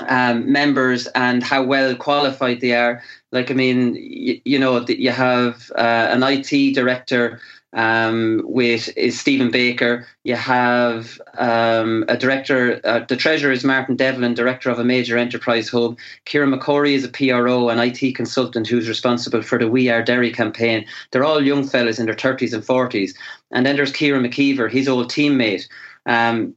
[0.00, 3.02] um, members and how well qualified they are.
[3.32, 7.40] Like, I mean, you, you know, you have uh, an IT director
[7.74, 10.06] um, with is Stephen Barker.
[10.22, 15.18] You have um, a director, uh, the treasurer is Martin Devlin, director of a major
[15.18, 15.98] enterprise hub.
[16.24, 20.32] Kieran McCorry is a PRO, an IT consultant who's responsible for the We Are Derry
[20.32, 20.86] campaign.
[21.10, 23.14] They're all young fellas in their 30s and 40s.
[23.50, 25.66] And then there's Kieran McKeever, his old teammate.
[26.06, 26.54] Um,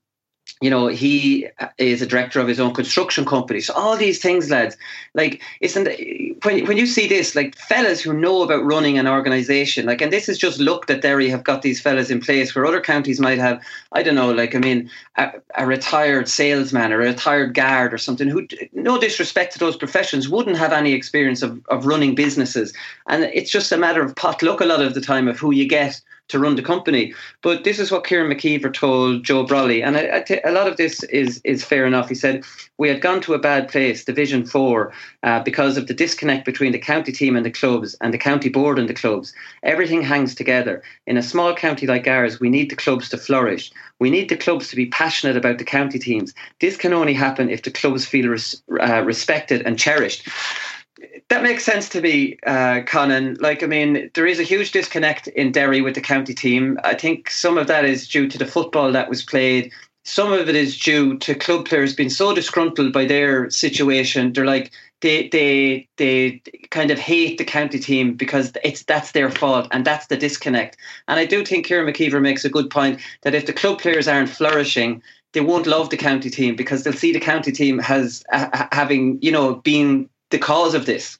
[0.61, 3.61] you know, he uh, is a director of his own construction company.
[3.61, 4.75] So all these things, lads,
[5.13, 5.87] like, isn't
[6.43, 10.11] when when you see this, like fellas who know about running an organisation, like, and
[10.11, 13.19] this is just look that Derry have got these fellas in place where other counties
[13.19, 17.53] might have, I don't know, like, I mean, a, a retired salesman or a retired
[17.53, 21.85] guard or something who, no disrespect to those professions, wouldn't have any experience of of
[21.85, 22.73] running businesses,
[23.07, 25.67] and it's just a matter of potluck a lot of the time of who you
[25.67, 27.13] get to run the company.
[27.41, 31.41] But this is what Kieran McKeever told Joe Brolly, and a lot of this is
[31.43, 32.09] is fair enough.
[32.09, 32.43] He said
[32.77, 36.71] we had gone to a bad place, Division Four, uh, because of the disconnect between
[36.71, 39.33] the county team and the clubs, and the county board and the clubs.
[39.63, 40.83] Everything hangs together.
[41.05, 43.71] In a small county like ours, we need the clubs to flourish.
[43.99, 46.33] We need the clubs to be passionate about the county teams.
[46.59, 50.27] This can only happen if the clubs feel res- uh, respected and cherished
[51.29, 53.37] that makes sense to me, uh, Conan.
[53.39, 56.79] Like, I mean, there is a huge disconnect in Derry with the county team.
[56.83, 59.71] I think some of that is due to the football that was played.
[60.03, 64.33] Some of it is due to club players being so disgruntled by their situation.
[64.33, 64.71] They're like
[65.01, 66.41] they they they
[66.71, 70.77] kind of hate the county team because it's that's their fault and that's the disconnect.
[71.07, 74.07] And I do think Kieran McKeever makes a good point that if the club players
[74.07, 78.23] aren't flourishing, they won't love the county team because they'll see the county team has
[78.31, 81.17] uh, having you know been the cause of this.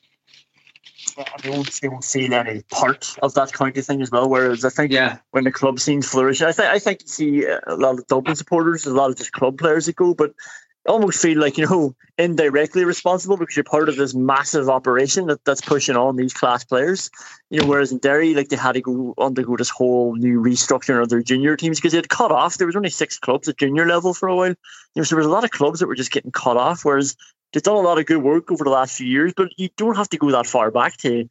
[1.49, 4.29] won't, they won't feel any part of that county thing as well.
[4.29, 5.17] Whereas I think yeah.
[5.31, 8.35] when the club scenes flourish, I think I think you see a lot of Dublin
[8.35, 10.33] supporters, a lot of just club players that go, but
[10.87, 15.43] almost feel like you know indirectly responsible because you're part of this massive operation that,
[15.45, 17.11] that's pushing on these class players.
[17.49, 21.01] You know, whereas in Derry, like they had to go undergo this whole new restructuring
[21.01, 22.57] of their junior teams because they had cut off.
[22.57, 24.49] There was only six clubs at junior level for a while.
[24.49, 24.55] You
[24.95, 26.83] know, so there was a lot of clubs that were just getting cut off.
[26.83, 27.15] Whereas
[27.51, 29.97] they've done a lot of good work over the last few years, but you don't
[29.97, 31.27] have to go that far back to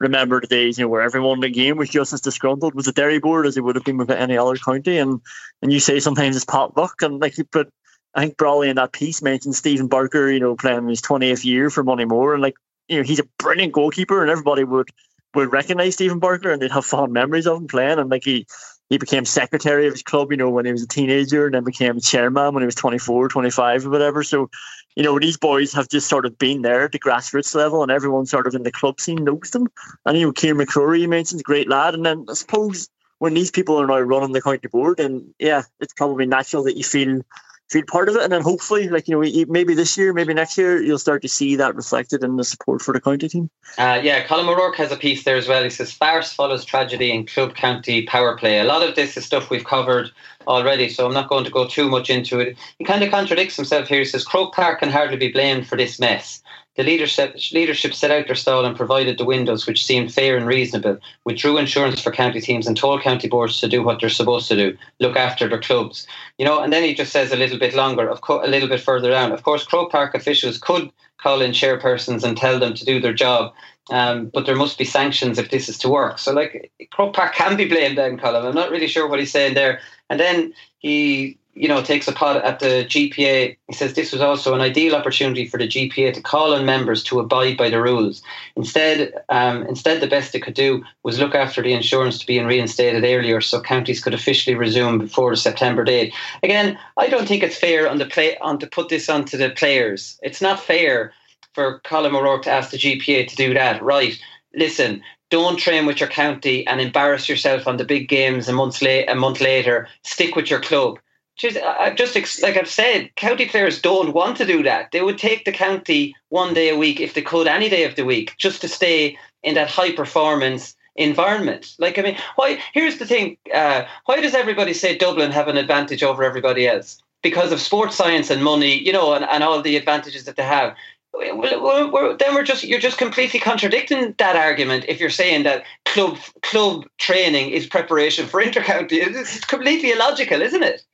[0.00, 2.86] remember the days you know where everyone in the game was just as disgruntled with
[2.86, 4.98] the Derry board as it would have been with any other county.
[4.98, 5.20] And
[5.62, 7.68] and you say sometimes it's potluck, and like but
[8.14, 11.70] I think Brolly in that piece mentioned Stephen Barker, you know, playing his 20th year
[11.70, 12.54] for Money Moneymore, and like
[12.88, 14.88] you know he's a brilliant goalkeeper, and everybody would
[15.34, 17.98] would recognize Stephen Barker, and they'd have fond memories of him playing.
[17.98, 18.46] And like he
[18.88, 21.64] he became secretary of his club, you know, when he was a teenager, and then
[21.64, 24.22] became chairman when he was 24, 25, or whatever.
[24.22, 24.48] So,
[24.96, 27.92] you know, these boys have just sort of been there at the grassroots level, and
[27.92, 29.68] everyone sort of in the club scene knows them.
[30.04, 33.34] And you know, Kieran McCrory, you mentioned, a great lad, and then I suppose when
[33.34, 36.84] these people are now running the county board, and yeah, it's probably natural that you
[36.84, 37.22] feel
[37.68, 40.56] feel part of it, and then hopefully, like you know, maybe this year, maybe next
[40.56, 43.50] year, you'll start to see that reflected in the support for the county team.
[43.76, 45.62] Uh, yeah, Colm O'Rourke has a piece there as well.
[45.62, 48.58] He says farce follows tragedy in club county power play.
[48.58, 50.10] A lot of this is stuff we've covered
[50.46, 52.56] already, so I'm not going to go too much into it.
[52.78, 53.98] He kind of contradicts himself here.
[53.98, 56.42] He says Croke Park can hardly be blamed for this mess.
[56.78, 60.46] The leadership, leadership set out their stall and provided the windows, which seemed fair and
[60.46, 64.46] reasonable, withdrew insurance for county teams and told county boards to do what they're supposed
[64.48, 66.06] to do, look after their clubs.
[66.38, 68.68] You know, and then he just says a little bit longer, of co- a little
[68.68, 69.32] bit further down.
[69.32, 73.12] Of course, Croke Park officials could call in chairpersons and tell them to do their
[73.12, 73.52] job,
[73.90, 76.20] um, but there must be sanctions if this is to work.
[76.20, 78.44] So, like, Croke Park can be blamed then, Colm.
[78.46, 79.80] I'm not really sure what he's saying there.
[80.10, 83.56] And then he you know, takes a pot at the GPA.
[83.66, 87.02] He says this was also an ideal opportunity for the GPA to call on members
[87.04, 88.22] to abide by the rules.
[88.54, 92.38] Instead, um, instead, the best it could do was look after the insurance to be
[92.38, 96.14] reinstated earlier, so counties could officially resume before the September date.
[96.44, 99.50] Again, I don't think it's fair on the play on to put this onto the
[99.50, 100.16] players.
[100.22, 101.12] It's not fair
[101.54, 103.82] for Colm O'Rourke to ask the GPA to do that.
[103.82, 104.16] Right?
[104.54, 108.80] Listen, don't train with your county and embarrass yourself on the big games a month,
[108.80, 109.88] la- a month later.
[110.04, 111.00] Stick with your club
[111.38, 114.90] Just like I've said, county players don't want to do that.
[114.90, 117.94] They would take the county one day a week if they could, any day of
[117.94, 121.74] the week, just to stay in that high performance environment.
[121.78, 122.60] Like I mean, why?
[122.74, 127.00] Here's the thing: uh, why does everybody say Dublin have an advantage over everybody else?
[127.22, 130.42] Because of sports science and money, you know, and, and all the advantages that they
[130.42, 130.74] have.
[131.12, 135.64] Well, we're, then we're just you're just completely contradicting that argument if you're saying that
[135.84, 138.98] club club training is preparation for intercounty.
[139.04, 140.84] It's completely illogical, isn't it?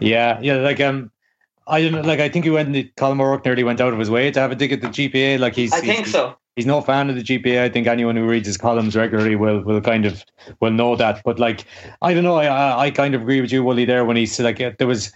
[0.00, 1.10] Yeah, yeah, like um,
[1.66, 2.74] I don't know, like I think he went.
[2.96, 5.38] Colm O'Rourke nearly went out of his way to have a dig at the GPA.
[5.38, 6.36] Like he's, I he's, think so.
[6.54, 7.62] He's no fan of the GPA.
[7.62, 10.24] I think anyone who reads his columns regularly will will kind of
[10.60, 11.22] will know that.
[11.24, 11.64] But like,
[12.02, 12.36] I don't know.
[12.36, 15.12] I I kind of agree with you, Wooly, there when he said like there was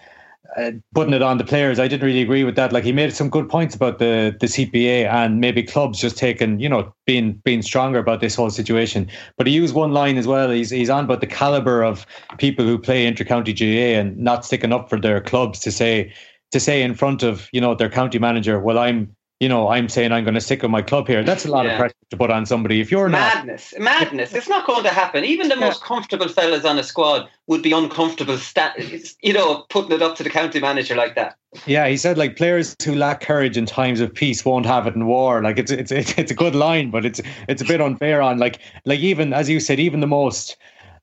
[0.57, 1.78] uh, putting it on the players.
[1.78, 2.72] I didn't really agree with that.
[2.72, 6.61] Like he made some good points about the the GPA and maybe clubs just taking,
[6.61, 9.09] you know, being being stronger about this whole situation.
[9.36, 10.51] But he used one line as well.
[10.51, 12.07] He's he's on about the caliber of
[12.38, 16.12] people who play intercounty GAA and not sticking up for their clubs to say
[16.53, 19.88] to say in front of you know their county manager, well, I'm you know, I'm
[19.88, 21.24] saying I'm going to stick with my club here.
[21.24, 21.72] That's a lot yeah.
[21.72, 22.82] of pressure to put on somebody.
[22.82, 25.24] If you're madness, not, madness, it's not going to happen.
[25.24, 25.66] Even the yeah.
[25.66, 28.74] most comfortable fellas on a squad would be uncomfortable, sta-
[29.22, 31.36] you know, putting it up to the county manager like that.
[31.64, 34.95] Yeah, he said like players who lack courage in times of peace won't have it
[34.95, 35.43] in war.
[35.43, 38.61] Like it's it's it's a good line, but it's it's a bit unfair on like
[38.84, 40.57] like even as you said, even the most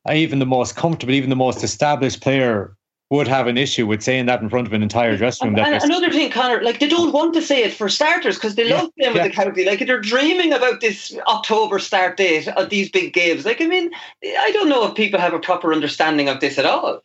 [0.09, 2.76] even the most comfortable, even the most established player
[3.09, 5.59] would have an issue with saying that in front of an entire dressing room.
[5.59, 8.55] And, and another thing, Conor, like they don't want to say it for starters because
[8.55, 9.23] they yeah, love playing yeah.
[9.23, 9.65] with the county.
[9.65, 13.45] Like they're dreaming about this October start date of these big games.
[13.45, 13.91] Like I mean,
[14.23, 17.01] I don't know if people have a proper understanding of this at all.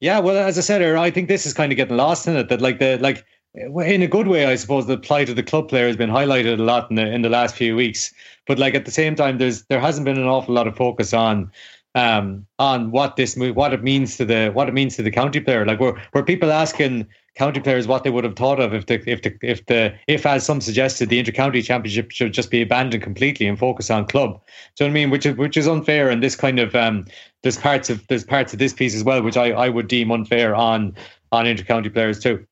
[0.00, 2.48] Yeah, well, as I said, I think this is kind of getting lost in it.
[2.48, 5.68] That like the like in a good way, I suppose the plight of the club
[5.68, 8.12] player has been highlighted a lot in the in the last few weeks.
[8.48, 11.14] But like at the same time, there's there hasn't been an awful lot of focus
[11.14, 11.52] on
[11.94, 15.40] um, on what this what it means to the what it means to the county
[15.40, 15.66] player.
[15.66, 18.94] Like were were people asking county players what they would have thought of if the
[19.08, 23.02] if the if the if as some suggested the intercounty championship should just be abandoned
[23.02, 24.40] completely and focus on club.
[24.76, 25.10] Do you know what I mean?
[25.10, 27.06] Which is which is unfair and this kind of um
[27.42, 30.10] there's parts of there's parts of this piece as well which I, I would deem
[30.10, 30.94] unfair on
[31.30, 32.46] on intercounty players too.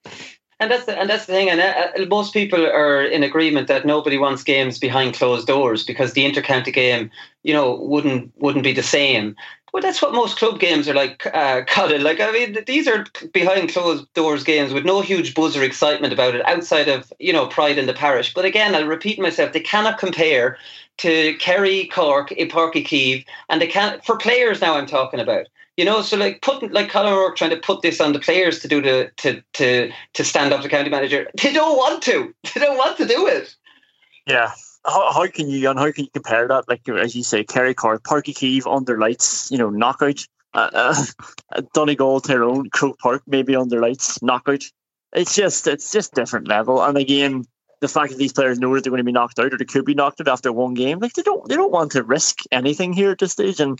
[0.60, 1.48] And that's the, and that's the thing.
[1.48, 5.82] And uh, uh, most people are in agreement that nobody wants games behind closed doors
[5.82, 7.10] because the intercounty game,
[7.42, 9.34] you know, wouldn't wouldn't be the same.
[9.72, 12.02] But that's what most club games are like, uh, Colin.
[12.02, 16.12] Like, I mean, these are behind closed doors games with no huge buzz or excitement
[16.12, 18.34] about it outside of, you know, pride in the parish.
[18.34, 20.58] But again, I'll repeat myself, they cannot compare
[20.98, 25.46] to Kerry, Cork, Uí Chaoimh, and they can't, for players now I'm talking about.
[25.80, 28.58] You know, so like putting like Colm O'Rourke trying to put this on the players
[28.58, 31.26] to do the to to to stand up to county manager.
[31.42, 32.34] They don't want to.
[32.54, 33.56] They don't want to do it.
[34.26, 34.52] Yeah.
[34.84, 36.68] How, how can you and how can you compare that?
[36.68, 40.20] Like as you say, Kerry Cork, Páirc Uí Chaoimh under lights, you know, knockout.
[40.52, 44.64] Uh, uh, Donegal, Tyrone, Croke Park, maybe under lights, knockout.
[45.14, 46.82] It's just it's just different level.
[46.82, 47.46] And again,
[47.80, 49.64] the fact that these players know that they're going to be knocked out or they
[49.64, 52.40] could be knocked out after one game, like they don't they don't want to risk
[52.52, 53.60] anything here at this stage.
[53.60, 53.78] And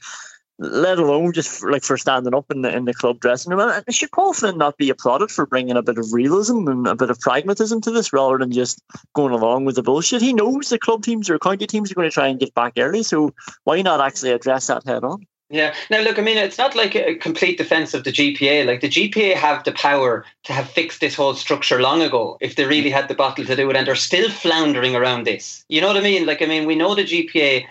[0.60, 3.60] let alone just for, like for standing up in the in the club dressing room.
[3.60, 7.10] And should Paul not be applauded for bringing a bit of realism and a bit
[7.10, 8.82] of pragmatism to this rather than just
[9.14, 10.22] going along with the bullshit?
[10.22, 12.74] He knows the club teams or county teams are going to try and get back
[12.76, 13.34] early, so
[13.64, 15.26] why not actually address that head on?
[15.50, 15.74] Yeah.
[15.90, 18.64] Now, look, I mean, it's not like a complete defense of the GPA.
[18.66, 22.54] Like, the GPA have the power to have fixed this whole structure long ago if
[22.54, 25.64] they really had the bottle to do it, and they're still floundering around this.
[25.68, 26.24] You know what I mean?
[26.24, 27.64] Like, I mean, we know the GPA.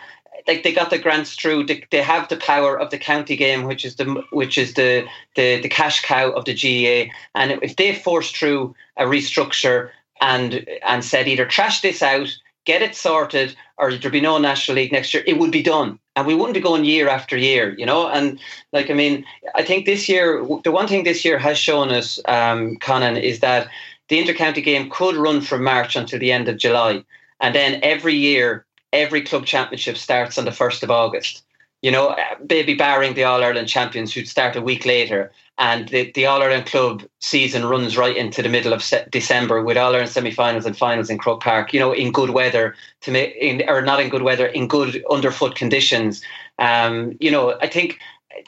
[0.49, 3.63] Like they got the grants through, they, they have the power of the county game,
[3.63, 7.11] which is the which is the, the the cash cow of the GAA.
[7.35, 9.91] And if they forced through a restructure
[10.21, 12.29] and and said either trash this out
[12.69, 15.97] get it sorted, or there'd be no National League next year, it would be done.
[16.15, 18.07] And we wouldn't be going year after year, you know?
[18.07, 18.39] And
[18.73, 19.25] like, I mean,
[19.55, 23.39] I think this year, the one thing this year has shown us, um, Conan, is
[23.39, 23.69] that
[24.09, 27.03] the intercounty game could run from March until the end of July.
[27.39, 31.43] And then every year, every club championship starts on the 1st of August.
[31.81, 32.15] You know,
[32.49, 36.41] maybe barring the All Ireland champions who'd start a week later and the, the All
[36.41, 40.75] Ireland club season runs right into the middle of December with All Ireland semi-finals and
[40.75, 41.73] finals in Croke Park.
[41.73, 45.03] You know, in good weather to make, in, or not in good weather, in good
[45.09, 46.21] underfoot conditions.
[46.59, 47.99] Um, you know, I think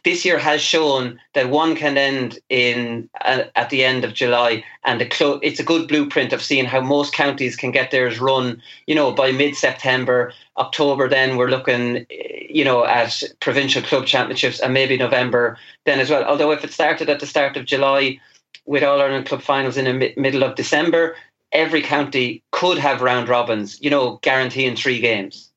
[0.04, 4.64] this year has shown that one can end in uh, at the end of July,
[4.84, 8.62] and clo- it's a good blueprint of seeing how most counties can get theirs run.
[8.88, 11.08] You know, by mid-September, October.
[11.08, 16.24] Then we're looking, you know, at provincial club championships, and maybe November then as well.
[16.24, 18.20] Although if it started at the start of July,
[18.66, 21.16] with All Ireland club finals in the mi- middle of December,
[21.52, 23.80] every county could have round robins.
[23.82, 25.51] You know, guaranteeing three games.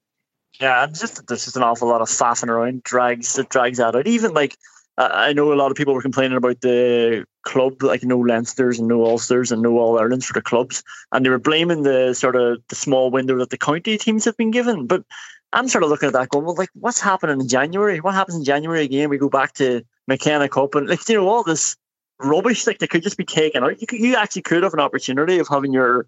[0.61, 4.07] Yeah, just there's just an awful lot of faffing around, drags that drags out.
[4.07, 4.57] Even like
[4.96, 8.86] I know a lot of people were complaining about the club, like no Leinsters and
[8.86, 12.36] no Ulsters and no All Irelands for the clubs, and they were blaming the sort
[12.36, 14.86] of the small window that the county teams have been given.
[14.86, 15.05] But
[15.52, 18.00] I'm sort of looking at that going, well, like what's happening in January?
[18.00, 19.09] What happens in January again?
[19.09, 21.76] We go back to McKenna Cup and like you know all this
[22.20, 23.80] rubbish like they could just be taken out.
[23.80, 26.07] You could, you actually could have an opportunity of having your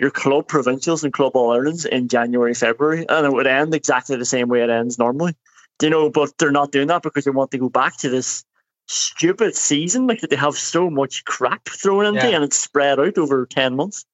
[0.00, 4.16] your club provincials and club All Irelands in January, February, and it would end exactly
[4.16, 5.36] the same way it ends normally.
[5.82, 8.44] You know, but they're not doing that because they want to go back to this
[8.86, 12.34] stupid season, like that they have so much crap thrown into yeah.
[12.34, 14.04] and it's spread out over ten months.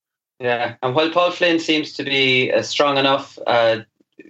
[0.41, 3.79] Yeah, and while Paul Flynn seems to be a strong enough uh,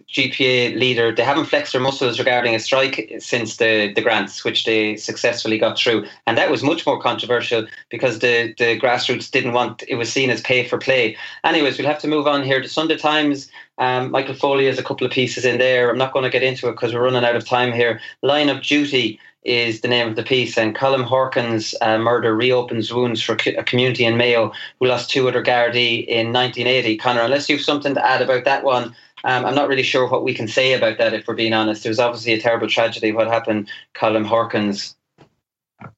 [0.09, 4.65] GPA leader, they haven't flexed their muscles regarding a strike since the, the grants, which
[4.65, 6.07] they successfully got through.
[6.27, 10.31] And that was much more controversial because the, the grassroots didn't want it was seen
[10.31, 11.17] as pay for play.
[11.45, 12.63] Anyways, we'll have to move on here.
[12.63, 15.91] The Sunday Times, um, Michael Foley has a couple of pieces in there.
[15.91, 18.01] I'm not going to get into it because we're running out of time here.
[18.23, 22.93] Line of Duty is the name of the piece, and Colm Horkan's uh, murder reopens
[22.93, 26.97] wounds for a community in Mayo who lost two other Gardaí in 1980.
[26.97, 28.95] Conor, unless you've something to add about that one,
[29.27, 31.85] um, I'm not really sure what we can say about that if we're being honest.
[31.85, 34.95] It was obviously a terrible tragedy what happened, Colm Hawkins.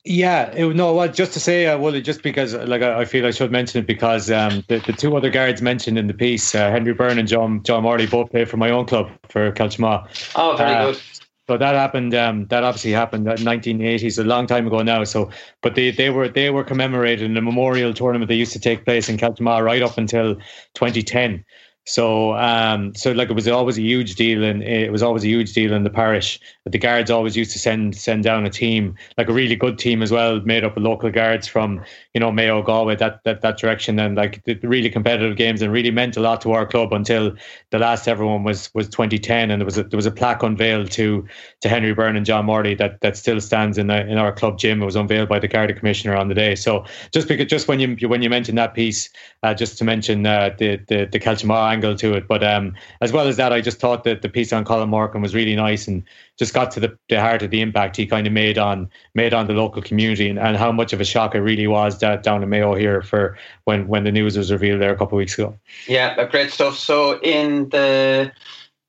[0.05, 0.95] Yeah, it, no.
[0.95, 3.81] Well, just to say, uh, well, just because, like, I, I, feel I should mention
[3.81, 7.19] it because um, the, the two other guards mentioned in the piece, uh, Henry Byrne
[7.19, 10.33] and John John Morley, both played for my own club for Kiltimagh.
[10.35, 11.03] Oh, very uh, good.
[11.49, 12.15] So that happened.
[12.15, 15.05] Um, that obviously happened in 1980s, a long time ago now.
[15.05, 15.31] So,
[15.63, 18.87] but they, they were they were commemorated in a memorial tournament that used to take
[18.87, 20.35] place in Kiltimagh right up until
[20.75, 21.45] 2010.
[21.89, 25.27] So, um, so like it was always a huge deal, and it was always a
[25.27, 26.39] huge deal in the parish.
[26.63, 29.79] But the guards always used to send send down a team, like a really good
[29.79, 31.83] team as well, made up of local guards from
[32.13, 35.91] you know Mayo, Galway, that that that direction, and like really competitive games, and really
[35.91, 37.35] meant a lot to our club until
[37.71, 40.43] the last ever one was was 2010, and there was a there was a plaque
[40.43, 41.27] unveiled to
[41.63, 44.59] to Henry Byrne and John Morley that that still stands in the, in our club
[44.59, 44.83] gym.
[44.83, 46.55] It was unveiled by the Garda Commissioner on the day.
[46.55, 49.09] So just because just when you when you mentioned that piece,
[49.43, 52.27] uh, just to mention uh, the the the Kiltimagh angle to it.
[52.27, 55.23] But um, as well as that, I just thought that the piece on Colm Horkan
[55.23, 56.03] was really nice and
[56.39, 59.33] just got to the, the heart of the impact he kind of made on made
[59.33, 62.23] on the local community and, and how much of a shock it really was that
[62.23, 65.21] down in Mayo here for when when the news was revealed there a couple of
[65.21, 65.57] weeks ago.
[65.87, 66.77] Yeah, great stuff.
[66.77, 68.33] So in the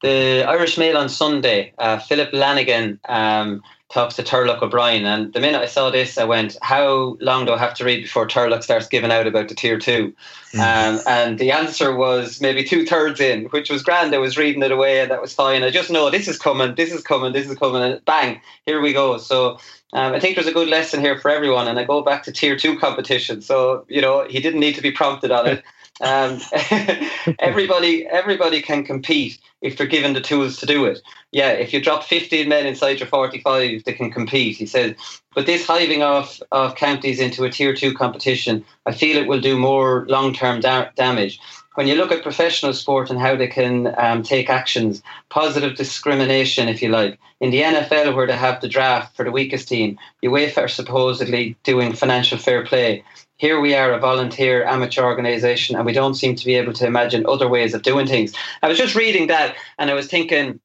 [0.02, 3.00] the Irish Mail on Sunday, uh, Philip Lanigan.
[3.08, 5.06] Um, talks to Turlough O'Brien.
[5.06, 8.04] And the minute I saw this, I went, how long do I have to read
[8.04, 10.14] before Turlough starts giving out about the tier two?
[10.54, 10.60] Mm.
[10.60, 14.14] Um, and the answer was maybe two thirds in, which was grand.
[14.14, 15.64] I was reading it away and that was fine.
[15.64, 17.82] I just know this is coming, this is coming, this is coming.
[17.82, 19.18] And bang, here we go.
[19.18, 19.58] So
[19.94, 21.68] um, I think there's a good lesson here for everyone.
[21.68, 23.42] And I go back to tier two competition.
[23.42, 25.64] So, you know, he didn't need to be prompted on it.
[26.02, 26.40] Um,
[27.40, 31.02] everybody, everybody can compete if they're given the tools to do it.
[31.32, 34.58] Yeah, if you drop 15 men inside your 45, they can compete.
[34.58, 34.96] He said,
[35.36, 39.42] but this hiving off of counties into a tier two competition, I feel it will
[39.42, 41.40] do more long term da- damage.
[41.76, 46.68] when you look at professional sport and how they can um, take actions, positive discrimination,
[46.68, 49.98] if you like, in the NFL where they have the draft for the weakest team,
[50.24, 53.04] UEFA are supposedly doing financial fair play.
[53.40, 56.86] Here we are, a volunteer amateur organisation, and we don't seem to be able to
[56.86, 58.34] imagine other ways of doing things.
[58.62, 60.60] I was just reading that, and I was thinking,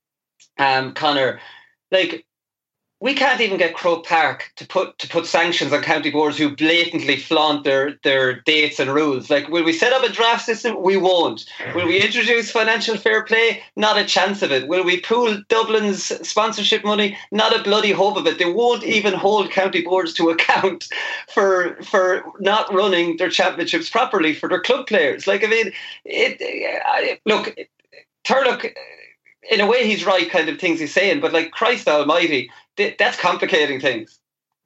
[0.58, 1.40] um, Conor,
[1.92, 2.26] like
[3.04, 6.56] we can't even get Croke Park to put to put sanctions on county boards who
[6.56, 9.28] blatantly flaunt their their dates and rules.
[9.28, 10.80] Like, will we set up a draft system?
[10.80, 11.44] We won't.
[11.74, 13.62] Will we introduce financial fair play?
[13.76, 14.68] Not a chance of it.
[14.68, 17.14] Will we pool Dublin's sponsorship money?
[17.30, 18.38] Not a bloody hope of it.
[18.38, 20.88] They won't even hold county boards to account
[21.28, 25.26] for for not running their championships properly for their club players.
[25.26, 25.72] Like, I mean,
[26.06, 26.38] it.
[26.40, 27.54] it look,
[28.26, 28.72] Turlough
[29.50, 31.20] in a way, he's right, kind of things he's saying.
[31.20, 34.18] But like Christ Almighty, th- that's complicating things.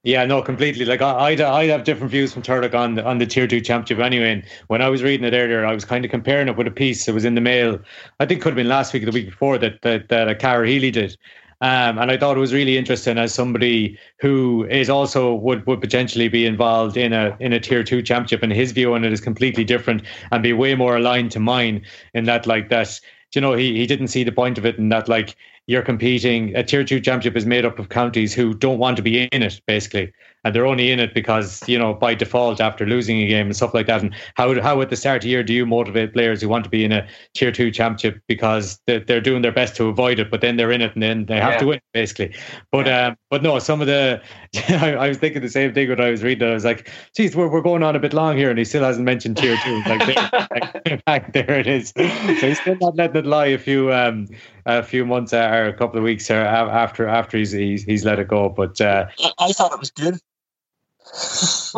[0.05, 0.85] Yeah, no, completely.
[0.85, 3.61] Like I, I'd, I'd have different views from Turlough on the, on the tier two
[3.61, 4.33] championship anyway.
[4.33, 6.71] And when I was reading it earlier, I was kind of comparing it with a
[6.71, 7.79] piece that was in the mail.
[8.21, 10.35] I think could have been last week or the week before that that, that uh,
[10.35, 11.17] Cara Healy did.
[11.61, 15.81] Um, and I thought it was really interesting as somebody who is also would, would
[15.81, 19.13] potentially be involved in a in a tier two championship, and his view on it
[19.13, 23.01] is completely different and be way more aligned to mine in that like that
[23.35, 26.55] you know, he, he didn't see the point of it and that like you're competing
[26.57, 29.43] a tier two championship is made up of counties who don't want to be in
[29.43, 30.13] it basically
[30.45, 33.57] and they're only in it because you know by default after losing a game and
[33.57, 34.03] stuff like that.
[34.03, 36.65] And how how at the start of the year do you motivate players who want
[36.65, 40.19] to be in a tier two championship because they're, they're doing their best to avoid
[40.19, 41.59] it, but then they're in it and then they have yeah.
[41.59, 42.35] to win basically.
[42.71, 44.23] But um, but no, some of the
[44.69, 46.47] I, I, was thinking the same thing when I was reading.
[46.47, 46.51] it.
[46.51, 48.83] I was like, geez, we're we're going on a bit long here, and he still
[48.83, 49.83] hasn't mentioned tier two.
[49.87, 51.93] Like, there, like there it is.
[51.97, 54.29] So he's still not letting it lie a few um
[54.67, 58.29] a few months or a couple of weeks after after he's he's, he's let it
[58.29, 58.49] go.
[58.49, 59.07] But uh,
[59.39, 60.19] I thought it was good.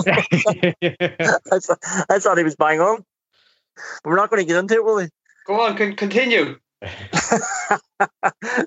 [0.07, 1.78] I, thought,
[2.09, 3.05] I thought he was bang on.
[4.03, 5.09] But we're not going to get into it, will we?
[5.47, 6.59] Go on, con- continue.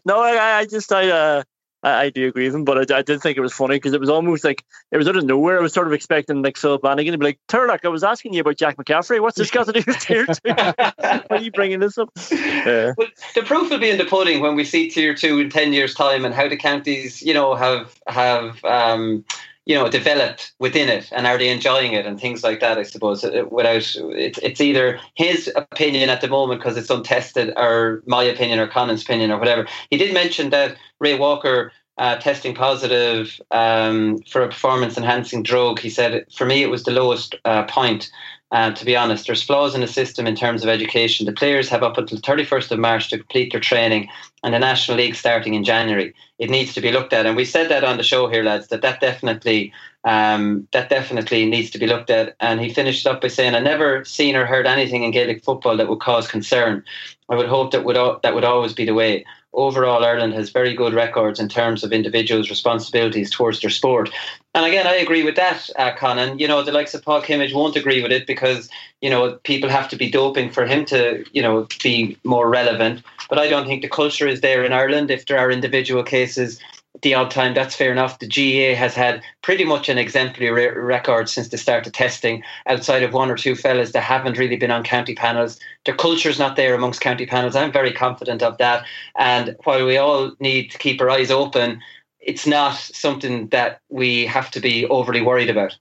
[0.06, 1.44] no, I, I just I uh,
[1.84, 3.94] I, I, do agree with him, but I, I did think it was funny because
[3.94, 5.60] it was almost like it was out of nowhere.
[5.60, 8.34] I was sort of expecting like Phil Flanagan to be like, Turlough, I was asking
[8.34, 9.20] you about Jack McCaffrey.
[9.20, 10.34] What's this got to do with tier two?
[10.44, 12.10] Why are you bringing this up?
[12.32, 12.94] Yeah.
[12.98, 15.74] Well, the proof will be in the pudding when we see tier two in ten
[15.74, 19.26] years' time and how the counties, you know, have have um,
[19.66, 22.84] you know developed within it and are they enjoying it and things like that i
[22.84, 28.02] suppose uh, without it's, it's either his opinion at the moment because it's untested or
[28.06, 29.68] my opinion or Conan's opinion or whatever.
[29.90, 35.80] He did mention that ray walker uh, testing positive um, for a performance enhancing drug.
[35.80, 38.12] He said for me it was the lowest uh, point
[38.54, 41.26] uh, to be honest, there's flaws in the system in terms of education.
[41.26, 44.10] The players have up until 31st of March to complete their training,
[44.44, 46.14] and the National League starting in January.
[46.38, 48.68] It needs to be looked at, and we said that on the show here, lads.
[48.68, 49.74] That that definitely,
[50.04, 52.36] um, that definitely needs to be looked at.
[52.40, 55.76] And he finished up by saying, "I never seen or heard anything in Gaelic football
[55.78, 56.84] that would cause concern.
[57.30, 60.74] I would hope that would that would always be the way overall Ireland has very
[60.74, 64.10] good records in terms of individuals' responsibilities towards their sport.
[64.56, 66.40] And again, I agree with that, uh, Conan.
[66.40, 68.70] You know, the likes of Paul Kimmage won't agree with it because,
[69.02, 73.04] you know, people have to be doping for him to, you know, be more relevant.
[73.30, 75.10] But I don't think the culture is there in Ireland.
[75.10, 76.60] If there are individual cases,
[77.04, 78.20] the odd time, that's fair enough.
[78.20, 82.44] The GAA has had pretty much an exemplary re- record since the start of testing,
[82.66, 85.60] outside of one or two fellas that haven't really been on county panels.
[85.86, 87.56] Their culture's not there amongst county panels.
[87.56, 88.86] I'm very confident of that.
[89.18, 91.82] And while we all need to keep our eyes open,
[92.20, 95.78] it's not something that we have to be overly worried about.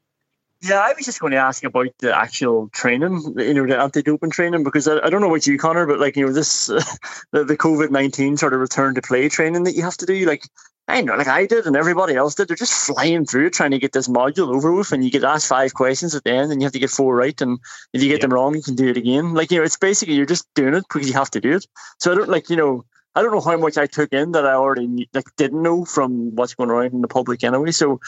[0.63, 4.31] Yeah, I was just going to ask about the actual training, you know, the anti-doping
[4.31, 6.81] training, because I, I don't know about you, Conor, but like you know, this uh,
[7.33, 10.25] the, the COVID nineteen sort of return to play training that you have to do,
[10.25, 10.45] like
[10.87, 12.47] I know, like I did and everybody else did.
[12.47, 15.49] They're just flying through trying to get this module over with, and you get asked
[15.49, 17.41] five questions at the end, and you have to get four right.
[17.41, 17.59] And
[17.93, 18.23] if you get yeah.
[18.23, 19.35] them wrong, you can do it again.
[19.35, 21.67] Like you know, it's basically you're just doing it because you have to do it.
[21.99, 22.85] So I don't like you know,
[23.15, 26.35] I don't know how much I took in that I already like didn't know from
[26.35, 27.71] what's going on in the public anyway.
[27.71, 28.01] So,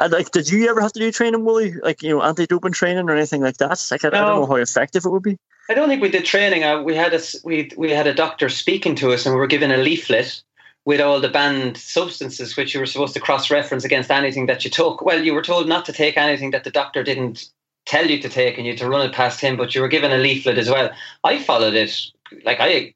[0.00, 1.74] I, like, did you ever have to do training, Willie?
[1.82, 3.86] Like you know, anti-doping training or anything like that?
[3.90, 4.16] Like, I, no.
[4.16, 5.38] I don't know how effective it would be.
[5.68, 6.64] I don't think we did training.
[6.64, 9.46] Uh, we had a we we had a doctor speaking to us, and we were
[9.46, 10.42] given a leaflet
[10.86, 14.64] with all the banned substances, which you were supposed to cross reference against anything that
[14.64, 15.02] you took.
[15.02, 17.50] Well, you were told not to take anything that the doctor didn't
[17.84, 19.88] tell you to take and you had to run it past him, but you were
[19.88, 20.90] given a leaflet as well.
[21.22, 21.94] I followed it.
[22.44, 22.94] Like I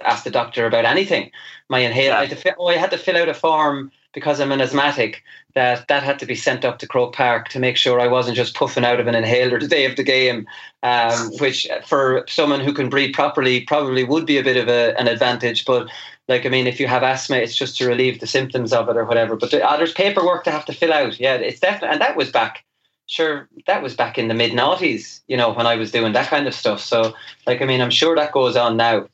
[0.00, 1.30] asked the doctor about anything.
[1.68, 4.52] My inhaler, I, had to, oh, I had to fill out a form because I'm
[4.52, 5.22] an asthmatic
[5.54, 8.36] that that had to be sent up to Croke Park to make sure I wasn't
[8.36, 10.46] just puffing out of an inhaler the day of the game,
[10.82, 14.98] um, which for someone who can breathe properly probably would be a bit of a,
[14.98, 15.64] an advantage.
[15.64, 15.88] But
[16.28, 18.96] like, I mean, if you have asthma, it's just to relieve the symptoms of it
[18.96, 19.36] or whatever.
[19.36, 21.18] But the, uh, there's paperwork to have to fill out.
[21.18, 22.64] Yeah, it's definitely, and that was back,
[23.06, 26.28] sure, that was back in the mid noughties, you know, when I was doing that
[26.28, 26.80] kind of stuff.
[26.80, 27.14] So,
[27.46, 29.08] like, I mean, I'm sure that goes on now.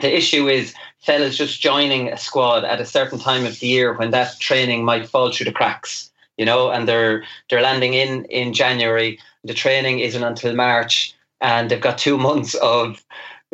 [0.00, 3.92] The issue is fellas just joining a squad at a certain time of the year
[3.94, 8.24] when that training might fall through the cracks, you know, and they're they're landing in
[8.26, 9.18] in January.
[9.44, 13.04] The training isn't until March, and they've got two months of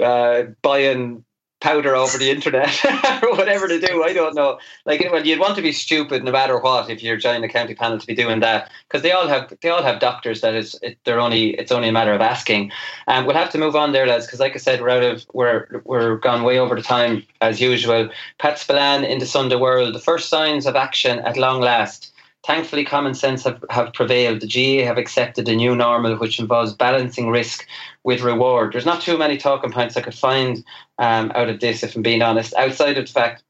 [0.02, 1.24] uh, buying
[1.66, 2.80] powder over the internet
[3.24, 4.04] or whatever to do.
[4.04, 4.60] I don't know.
[4.84, 7.74] Like, well, you'd want to be stupid no matter what if you're joining the county
[7.74, 10.78] panel to be doing that because they all have they all have doctors that is
[10.80, 12.70] it, they're only it's only a matter of asking.
[13.08, 15.02] And um, we'll have to move on there, lads, because like I said, we're out
[15.02, 18.10] of we're we're gone way over the time as usual.
[18.38, 22.12] Pat Spillane in the Sunday World, the first signs of action at long last.
[22.46, 24.40] Thankfully, common sense have, have prevailed.
[24.40, 27.66] The GAA have accepted a new normal which involves balancing risk
[28.04, 28.72] with reward.
[28.72, 30.64] There's not too many talking points I could find
[30.98, 33.42] um, out of this, if I'm being honest, outside of the fact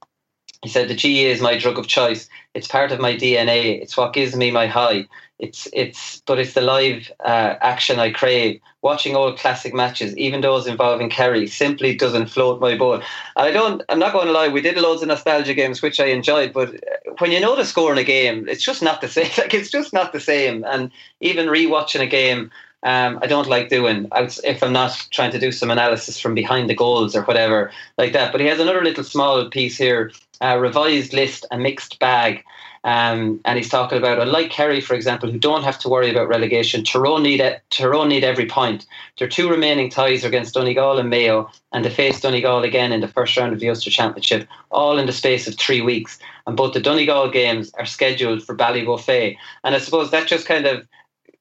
[0.63, 2.27] he said the GAA is my drug of choice.
[2.55, 3.83] It's part of my DNA.
[3.83, 5.07] It's what gives me my high.
[5.39, 8.61] It's it's but it's the live uh, action I crave.
[8.81, 13.03] Watching old classic matches, even those involving Kerry, simply doesn't float my boat.
[13.37, 13.83] I don't.
[13.91, 14.49] I'm not going to lie.
[14.49, 16.55] We did loads of nostalgia games, which I enjoyed.
[16.55, 19.31] But uh, when you know the score in a game, it's just not the same.
[19.37, 20.65] Like it's just not the same.
[20.65, 22.51] And even rewatching a game,
[22.83, 24.09] um, I don't like doing
[24.45, 28.13] if I'm not trying to do some analysis from behind the goals or whatever like
[28.13, 28.33] that.
[28.33, 32.45] But he has another little small piece here, a revised list, a mixed bag.
[32.87, 36.29] Um, and he's talking about, unlike Kerry, for example, who don't have to worry about
[36.29, 38.87] relegation, Tyrone need, Tyrone need every point.
[39.19, 43.01] Their two remaining ties are against Donegal and Mayo, and they face Donegal again in
[43.01, 46.21] the first round of the Ulster Championship, all in the space of three weeks.
[46.47, 49.37] And both the Donegal games are scheduled for Ballybofey.
[49.65, 50.87] And I suppose that just kind of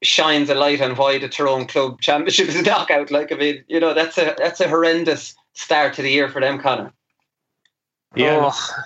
[0.02, 3.12] shines a light on why the Tyrone Club Championship is a knockout.
[3.12, 6.41] Like, I mean, you know, that's a that's a horrendous start to the year for
[6.41, 6.91] them, Conor.
[8.16, 8.52] Yeah.
[8.52, 8.84] Oh.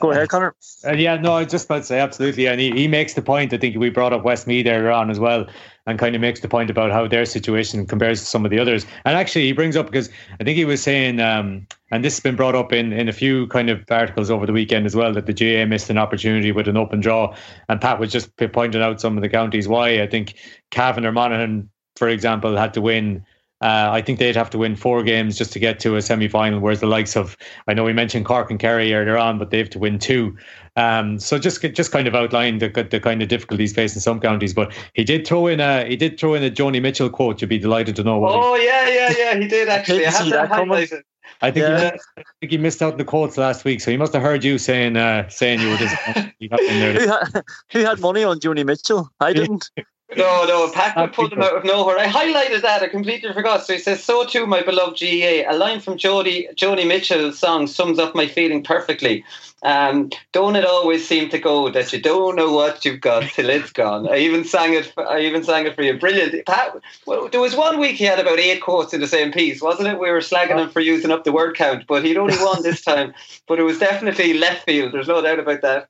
[0.00, 0.54] Go ahead, Conor.
[0.84, 3.52] Uh, yeah, no, I just about to say absolutely, and he, he makes the point.
[3.52, 5.46] I think we brought up Westmeath earlier on as well,
[5.86, 8.58] and kind of makes the point about how their situation compares to some of the
[8.58, 8.86] others.
[9.04, 10.10] And actually, he brings up because
[10.40, 13.12] I think he was saying, um, and this has been brought up in in a
[13.12, 16.52] few kind of articles over the weekend as well, that the GAA missed an opportunity
[16.52, 17.34] with an open draw,
[17.68, 20.02] and Pat was just pointing out some of the counties why.
[20.02, 20.34] I think
[20.70, 23.24] Cavan or Monaghan, for example, had to win
[23.60, 26.28] uh, I think they'd have to win four games just to get to a semi
[26.28, 27.36] final, whereas the likes of,
[27.66, 30.36] I know we mentioned Cork and Kerry earlier on, but they have to win two.
[30.76, 34.54] Um, so just just kind of outlined the, the kind of difficulties facing some counties.
[34.54, 37.40] But he did throw in a he did throw in a Joni Mitchell quote.
[37.40, 38.32] You'd be delighted to know what.
[38.34, 39.36] Oh yeah, yeah, yeah.
[39.36, 40.06] He did actually.
[40.06, 41.02] I, I have that highlighted.
[41.40, 41.80] I think, yeah.
[41.80, 44.22] he, I think he missed out on the quotes last week, so he must have
[44.22, 46.32] heard you saying uh, saying you were disappointed.
[46.40, 47.42] who, had,
[47.72, 49.10] who had money on Joni Mitchell?
[49.20, 49.70] I didn't.
[50.16, 51.98] No, no, Pat pulled them out of nowhere.
[51.98, 52.82] I highlighted that.
[52.82, 53.66] I completely forgot.
[53.66, 57.66] So he says, "So too, my beloved GAA." A line from Jody Joni Mitchell's song
[57.66, 59.22] sums up my feeling perfectly.
[59.62, 63.50] Um, don't it always seem to go that you don't know what you've got till
[63.50, 64.08] it's gone?
[64.08, 64.86] I even sang it.
[64.86, 65.98] For, I even sang it for you.
[65.98, 66.46] Brilliant.
[66.46, 69.60] Pat, well, there was one week he had about eight quotes in the same piece,
[69.60, 69.98] wasn't it?
[69.98, 72.82] We were slagging him for using up the word count, but he'd only won this
[72.84, 73.12] time.
[73.46, 74.94] But it was definitely left field.
[74.94, 75.88] There's no doubt about that.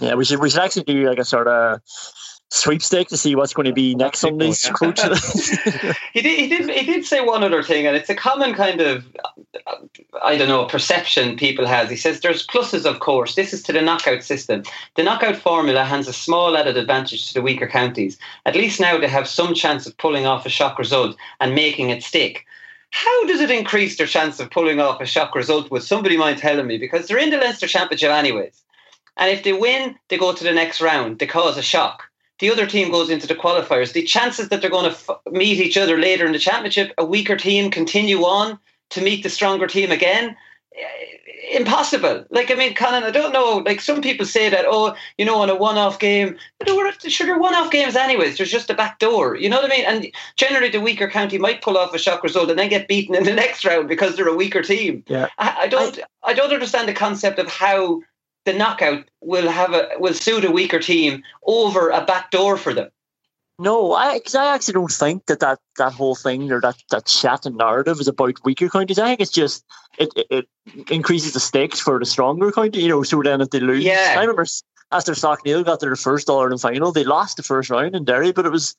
[0.00, 1.80] Yeah, we should we should actually do like a sort of
[2.54, 5.00] sweepstake to see what's going to be next Sunday's coach.
[6.12, 6.38] he did.
[6.38, 6.70] He did.
[6.70, 9.04] He did say one other thing, and it's a common kind of,
[10.22, 11.90] I don't know, perception people has.
[11.90, 13.34] He says there's pluses, of course.
[13.34, 14.62] This is to the knockout system.
[14.94, 18.18] The knockout formula hands a small added advantage to the weaker counties.
[18.46, 21.90] At least now they have some chance of pulling off a shock result and making
[21.90, 22.46] it stick.
[22.90, 25.70] How does it increase their chance of pulling off a shock result?
[25.72, 26.78] Would somebody mind telling me?
[26.78, 28.62] Because they're in the Leinster Championship anyways.
[29.16, 31.18] And if they win, they go to the next round.
[31.18, 32.03] They cause a shock
[32.38, 33.92] the other team goes into the qualifiers.
[33.92, 37.04] The chances that they're going to f- meet each other later in the championship, a
[37.04, 38.58] weaker team continue on
[38.90, 40.36] to meet the stronger team again.
[40.76, 41.14] Eh,
[41.52, 42.24] impossible.
[42.30, 43.62] Like I mean, Conan, I don't know.
[43.64, 47.26] Like some people say that, oh, you know, on a one-off game, but they sure
[47.26, 48.36] they're one-off games anyways.
[48.36, 49.36] There's just a back door.
[49.36, 49.84] You know what I mean?
[49.84, 50.06] And
[50.36, 53.24] generally, the weaker county might pull off a shock result and then get beaten in
[53.24, 55.04] the next round because they're a weaker team.
[55.06, 55.28] Yeah.
[55.38, 55.98] I, I don't.
[55.98, 58.00] I, I don't understand the concept of how
[58.44, 62.74] the knockout will have a will suit a weaker team over a back door for
[62.74, 62.90] them.
[63.58, 67.06] No, I because I actually don't think that, that that whole thing or that that
[67.06, 68.98] chat and narrative is about weaker counties.
[68.98, 69.64] I think it's just
[69.96, 72.82] it, it, it increases the stakes for the stronger county.
[72.82, 74.16] You know, so then if they lose, yeah.
[74.16, 74.44] I remember
[74.90, 78.32] after Slaughtneil got their first All Ireland final, they lost the first round in Derry,
[78.32, 78.74] but it was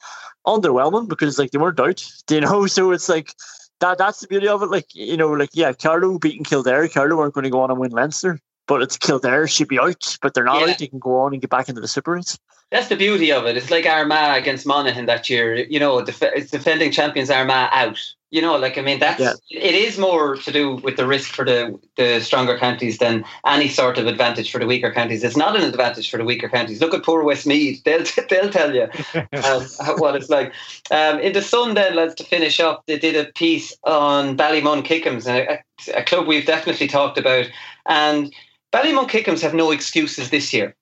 [0.45, 2.05] underwhelming because like they weren't out.
[2.29, 3.33] You know, so it's like
[3.79, 3.97] that.
[3.97, 4.69] That's the beauty of it.
[4.69, 6.89] Like you know, like yeah, Carlow beating Kildare.
[6.89, 10.17] Carlow weren't going to go on and win Leinster but it's Kildare should be out,
[10.21, 10.71] but they're not Yeah.
[10.73, 10.77] out.
[10.79, 12.37] They can go on and get back into the Super Eights.
[12.71, 13.55] That's the beauty of it.
[13.57, 15.55] It's like Armagh against Monaghan that year.
[15.55, 17.99] You know, def- it's defending champions Armagh out.
[18.31, 19.33] You know, like I mean, that's Yeah.
[19.51, 23.69] it is more to do with the risk for the the stronger counties than any
[23.69, 25.23] sort of advantage for the weaker counties.
[25.23, 26.81] It's not an advantage for the weaker counties.
[26.81, 28.87] Look at poor Westmeath; they'll they'll tell you
[29.43, 29.63] um,
[29.99, 30.51] what it's like.
[30.91, 34.83] Um, in the Sun, then, lads, to finish up, they did a piece on Ballymun
[34.83, 35.63] Kickhams, a,
[35.95, 37.45] a club we've definitely talked about,
[37.85, 38.33] and
[38.75, 40.75] Ballymun have no excuses this year.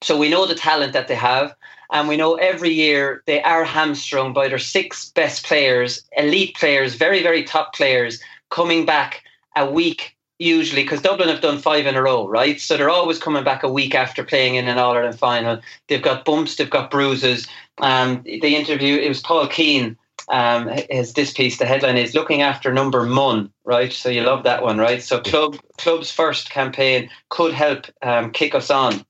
[0.00, 1.54] So we know the talent that they have,
[1.90, 6.94] and we know every year they are hamstrung by their six best players, elite players,
[6.94, 9.22] very, very top players, coming back
[9.54, 12.60] a week usually because Dublin have done five in a row, right?
[12.60, 15.60] So they're always coming back a week after playing in an All Ireland final.
[15.88, 17.46] They've got bumps, they've got bruises.
[17.78, 19.96] Um, the interview, it was Paul Keane.
[20.28, 23.92] Um, his this piece, the headline is looking after number one, right?
[23.92, 25.02] So you love that one, right?
[25.02, 29.04] So club club's first campaign could help um, kick us on.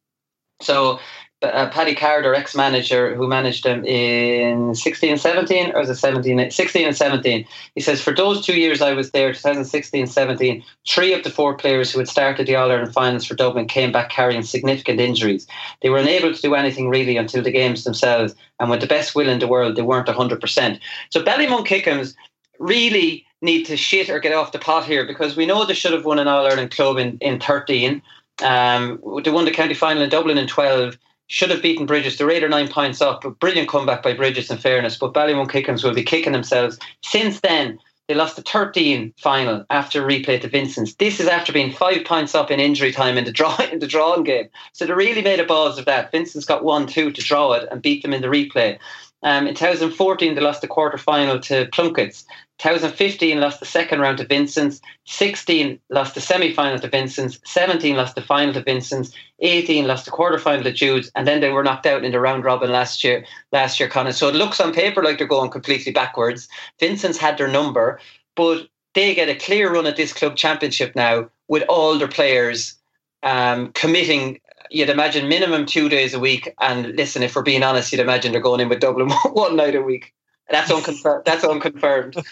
[0.60, 1.00] So
[1.42, 6.50] uh, Paddy Carter, ex-manager who managed them in 16 and 17, or was it 17,
[6.50, 11.12] 16 and 17, he says, for those two years I was there, 2016 17, three
[11.12, 14.42] of the four players who had started the All-Ireland finals for Dublin came back carrying
[14.42, 15.46] significant injuries.
[15.82, 19.14] They were unable to do anything really until the games themselves, and with the best
[19.14, 20.80] will in the world, they weren't 100%.
[21.10, 22.14] So Ballymun Kickhams
[22.58, 25.92] really need to shit or get off the pot here because we know they should
[25.92, 28.00] have won an All Ireland club in, in 13.
[28.42, 30.96] Um, they won the county final in Dublin in 12.
[31.28, 32.18] Should have beaten Brigid's.
[32.18, 33.24] They're eight or nine points up.
[33.24, 34.96] A brilliant comeback by Brigid's, in fairness.
[34.96, 36.78] But Ballymun Kickhams will be kicking themselves.
[37.02, 37.78] Since then,
[38.08, 40.94] they lost the 13 final after replay to Vincent's.
[40.94, 43.86] This is after being five points up in injury time in the draw in the
[43.86, 44.48] drawing game.
[44.72, 46.12] So they really made a balls of that.
[46.12, 48.78] Vincent's got one two to draw it and beat them in the replay.
[49.26, 52.24] Um, in 2014, they lost the quarter final to Plunkett's.
[52.58, 54.80] 2015 lost the second round to Vincent's.
[55.06, 57.40] 16 lost the semi final to Vincent's.
[57.44, 59.10] 17 lost the final to Vincent's.
[59.40, 62.20] 18 lost the quarter final to Jude's, and then they were knocked out in the
[62.20, 63.24] round robin last year.
[63.50, 64.12] Last year, Conan.
[64.12, 66.48] So it looks on paper like they're going completely backwards.
[66.78, 67.98] Vincent's had their number,
[68.36, 72.76] but they get a clear run at this club championship now with all their players
[73.24, 74.38] um, committing.
[74.70, 78.32] You'd imagine minimum two days a week, and listen, if we're being honest, you'd imagine
[78.32, 80.12] they're going in with Dublin one night a week.
[80.48, 81.24] That's unconfirmed.
[81.24, 82.16] That's unconfirmed.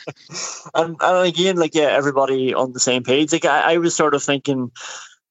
[0.75, 3.33] And, and again, like yeah, everybody on the same page.
[3.33, 4.73] Like I, I was sort of thinking,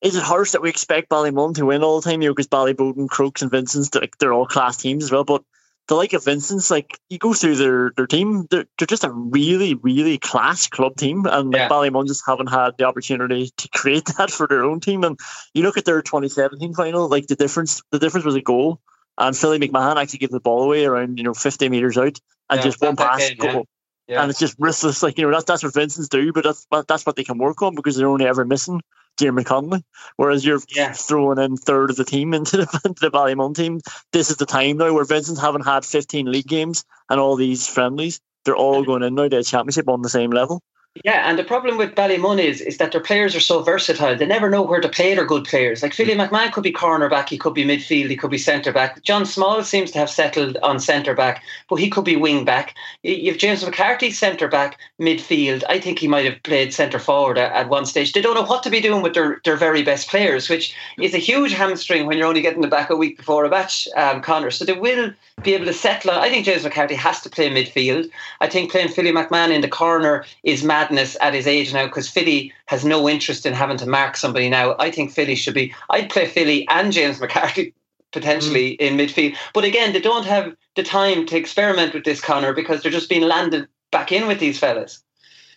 [0.02, 2.22] is it harsh that we expect Ballymun to win all the time?
[2.22, 5.24] You know, because Ballyboden, Crokes, and Vincent's, like, they're all class teams as well.
[5.24, 5.44] But
[5.88, 9.12] the like of Vincent's, like you go through their their team, they're, they're just a
[9.12, 11.70] really really class club team, and like, Yeah.
[11.70, 15.04] Ballymun just haven't had the opportunity to create that for their own team.
[15.04, 15.20] And
[15.54, 18.80] you look at their 2017 final, like the difference, the difference was a goal.
[19.18, 22.20] And Philly McMahon actually gave the ball away around, you know, 50 metres out
[22.50, 23.54] and Yeah, just one pass, game, yeah.
[23.54, 23.68] goal.
[24.08, 24.22] Yeah.
[24.22, 25.02] And it's just ruthless.
[25.02, 27.38] Like, you know, that's, that's what Vincent's do, but that's, but that's what they can
[27.38, 28.82] work on because they're only ever missing
[29.18, 29.84] Diarmuid Connolly.
[30.18, 30.92] Whereas you're Yeah.
[30.94, 33.80] throwing in third of the team into the, into the Ballymun team.
[34.12, 37.68] This is the time now where Vincent's haven't had 15 league games and all these
[37.68, 38.20] friendlies.
[38.46, 40.62] They're all going in now to a championship on the same level.
[41.04, 44.16] Yeah, and the problem with Ballymun is is that their players are so versatile.
[44.16, 45.82] They never know where to play their good players.
[45.82, 49.02] Like Philly McMahon could be cornerback, he could be midfield, he could be centre back.
[49.02, 52.76] John Small seems to have settled on centre back, but he could be wing back.
[53.02, 55.64] You've James McCarthy centre back, midfield.
[55.68, 58.14] I think he might have played centre forward at, at one stage.
[58.14, 61.16] They don't know what to be doing with their, their very best players, which is
[61.16, 64.22] a huge hamstring when you're only getting them back a week before a match, um,
[64.22, 64.52] Conor.
[64.52, 65.12] So they will
[65.42, 66.22] be able to settle on.
[66.22, 68.12] I think James McCarthy has to play midfield.
[68.42, 72.10] I think playing Philly McMahon in the corner is madness at his age now because
[72.10, 74.76] Philly has no interest in having to mark somebody now.
[74.80, 75.74] I think Philly should be.
[75.90, 77.74] I'd play Philly and James McCarthy
[78.12, 79.36] potentially in midfield.
[79.54, 83.10] But again, they don't have the time to experiment with this, Conor, because they're just
[83.10, 85.02] being landed back in with these fellas.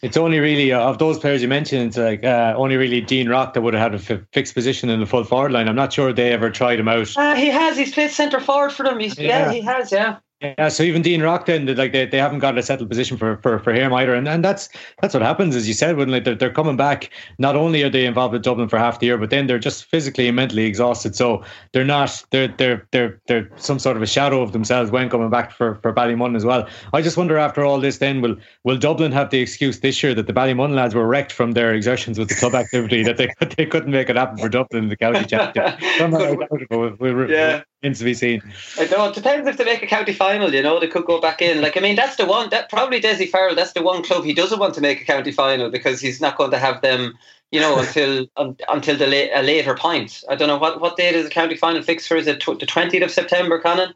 [0.03, 1.89] It's only really uh, of those players you mentioned.
[1.89, 4.91] It's like uh, only really Dean Rock that would have had a f- fixed position
[4.91, 5.69] in the full forward line.
[5.69, 7.17] I'm not sure they ever tried him out.
[7.17, 7.77] Uh, he has.
[7.77, 9.01] He's played centre forward for them.
[9.01, 9.47] He's, yeah.
[9.47, 9.53] Yeah.
[9.53, 9.91] he has.
[9.91, 10.19] Yeah.
[10.43, 13.39] Yeah, so even Dean Rock then, like they, they haven't got a settled position for,
[13.39, 14.69] for, for him either, and and that's
[15.01, 17.09] that's what happens, as you said, when like they're, they're coming back.
[17.39, 19.87] Not only are they involved with Dublin for half the year, but then they're just
[19.87, 21.17] physically and mentally exhausted.
[21.17, 21.43] So
[21.73, 25.31] they're not they're they're they're they're some sort of a shadow of themselves when coming
[25.31, 26.69] back for for Ballymun as well.
[26.93, 30.13] I just wonder after all this, then will will Dublin have the excuse this year
[30.15, 33.33] that the Ballymun lads were wrecked from their exertions with the club activity that they
[33.57, 35.81] they couldn't make it happen for Dublin in the county championship?
[35.99, 37.63] Somehow I doubt it, but we- we- Yeah.
[37.83, 38.43] Remains to be seen.
[38.79, 39.09] I don't know.
[39.09, 40.53] It depends if they make a county final.
[40.53, 41.61] You know, they could go back in.
[41.61, 42.49] Like I mean, that's the one.
[42.51, 43.55] That probably Dessie Farrell.
[43.55, 46.39] That's the one club he doesn't want to make a county final because he's not
[46.39, 47.19] going to have them.
[47.53, 50.25] You know, until un, until the la- a later point.
[50.29, 52.17] I don't know what what date is the county final fixed for.
[52.17, 53.95] Is it tw- the twentieth of September, Conan?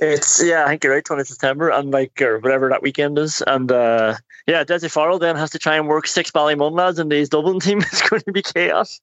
[0.00, 3.40] It's yeah, I think you're right, 20th September, and like or whatever that weekend is,
[3.46, 4.16] and uh,
[4.46, 7.60] yeah, Dessie Farrell then has to try and work six Ballymun lads in these Dublin
[7.60, 7.78] team.
[7.78, 9.00] It's going to be chaos.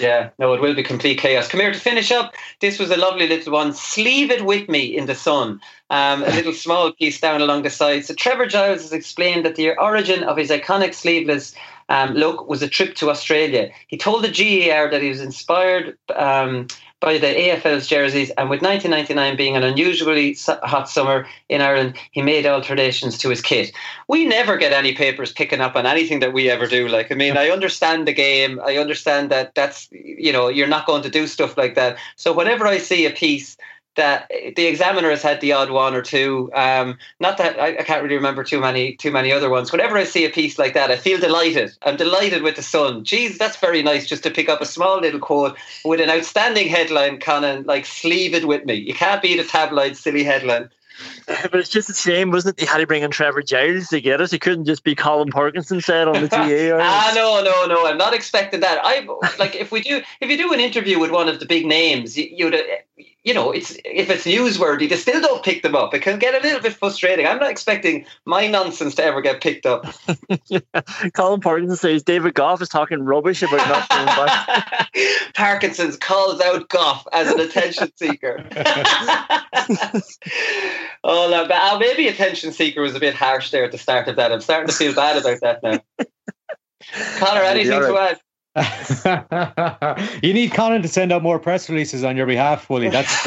[0.00, 1.48] yeah, no, it will be complete chaos.
[1.48, 2.34] Come here to finish up.
[2.60, 3.72] This was a lovely little one.
[3.72, 5.60] Sleeve it with me in the sun.
[5.90, 8.04] Um, a little small piece down along the side.
[8.04, 11.54] So Trevor Giles has explained that the origin of his iconic sleeveless
[11.88, 13.70] um, look was a trip to Australia.
[13.86, 16.66] He told the GER that he was inspired um,
[17.00, 22.22] by the AFL's jerseys, and with 1999 being an unusually hot summer in Ireland, he
[22.22, 23.72] made alterations to his kit.
[24.08, 26.88] We never get any papers picking up on anything that we ever do.
[26.88, 28.60] Like, I mean, I understand the game.
[28.64, 31.98] I understand that that's, you know, you're not going to do stuff like that.
[32.16, 33.58] So whenever I see a piece
[33.96, 36.50] that the examiner has had the odd one or two.
[36.54, 39.72] Um, not that I, I, can't really remember too many too many other ones.
[39.72, 41.76] Whenever I see a piece like that, I feel delighted.
[41.82, 43.04] I'm delighted with the Sun.
[43.04, 46.68] Geez, that's very nice just to pick up a small little quote with an outstanding
[46.68, 47.64] headline, Conan.
[47.64, 48.74] Like sleeve it with me.
[48.74, 50.70] You can't beat a tabloid silly headline.
[51.26, 52.60] but it's just a shame, wasn't it?
[52.60, 54.30] He had to bring in Trevor Giles to get it.
[54.30, 56.78] He couldn't just be Colin Parkinson said on the GAA.
[56.80, 57.86] ah, no, no, no.
[57.86, 58.80] I'm not expecting that.
[58.82, 59.06] I
[59.38, 62.16] like if we do if you do an interview with one of the big names,
[62.16, 62.54] you, you'd
[63.26, 65.92] you know, it's if it's newsworthy, they still don't pick them up.
[65.92, 67.26] It can get a little bit frustrating.
[67.26, 69.84] I'm not expecting my nonsense to ever get picked up.
[70.46, 70.60] yeah.
[71.12, 74.90] Colin Parkinson says David Gough is talking rubbish about not going back.
[75.34, 78.46] Parkinson's calls out Gough as an attention seeker.
[81.02, 84.06] oh, no, but, uh, maybe attention seeker was a bit harsh there at the start
[84.06, 84.30] of that.
[84.30, 85.80] I'm starting to feel bad about that now.
[87.18, 88.20] Conor, anything to add?
[90.22, 92.88] you need Conan to send out more press releases on your behalf, Willie.
[92.88, 93.26] That's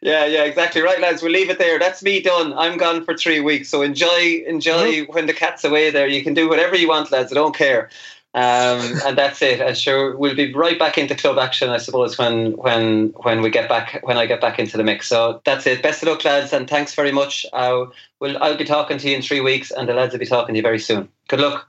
[0.00, 1.22] yeah, yeah, exactly right, lads.
[1.22, 1.78] We'll leave it there.
[1.78, 2.54] That's me done.
[2.54, 5.12] I'm gone for three weeks, so enjoy, enjoy mm-hmm.
[5.12, 5.90] when the cat's away.
[5.90, 7.30] There, you can do whatever you want, lads.
[7.30, 7.90] I don't care.
[8.34, 9.60] Um, and that's it.
[9.60, 13.50] And sure, we'll be right back into club action, I suppose, when when when we
[13.50, 15.08] get back when I get back into the mix.
[15.08, 15.82] So that's it.
[15.82, 17.44] Best of luck, lads, and thanks very much.
[17.52, 17.86] Uh,
[18.20, 20.54] will I'll be talking to you in three weeks, and the lads will be talking
[20.54, 21.08] to you very soon.
[21.28, 21.68] Good luck.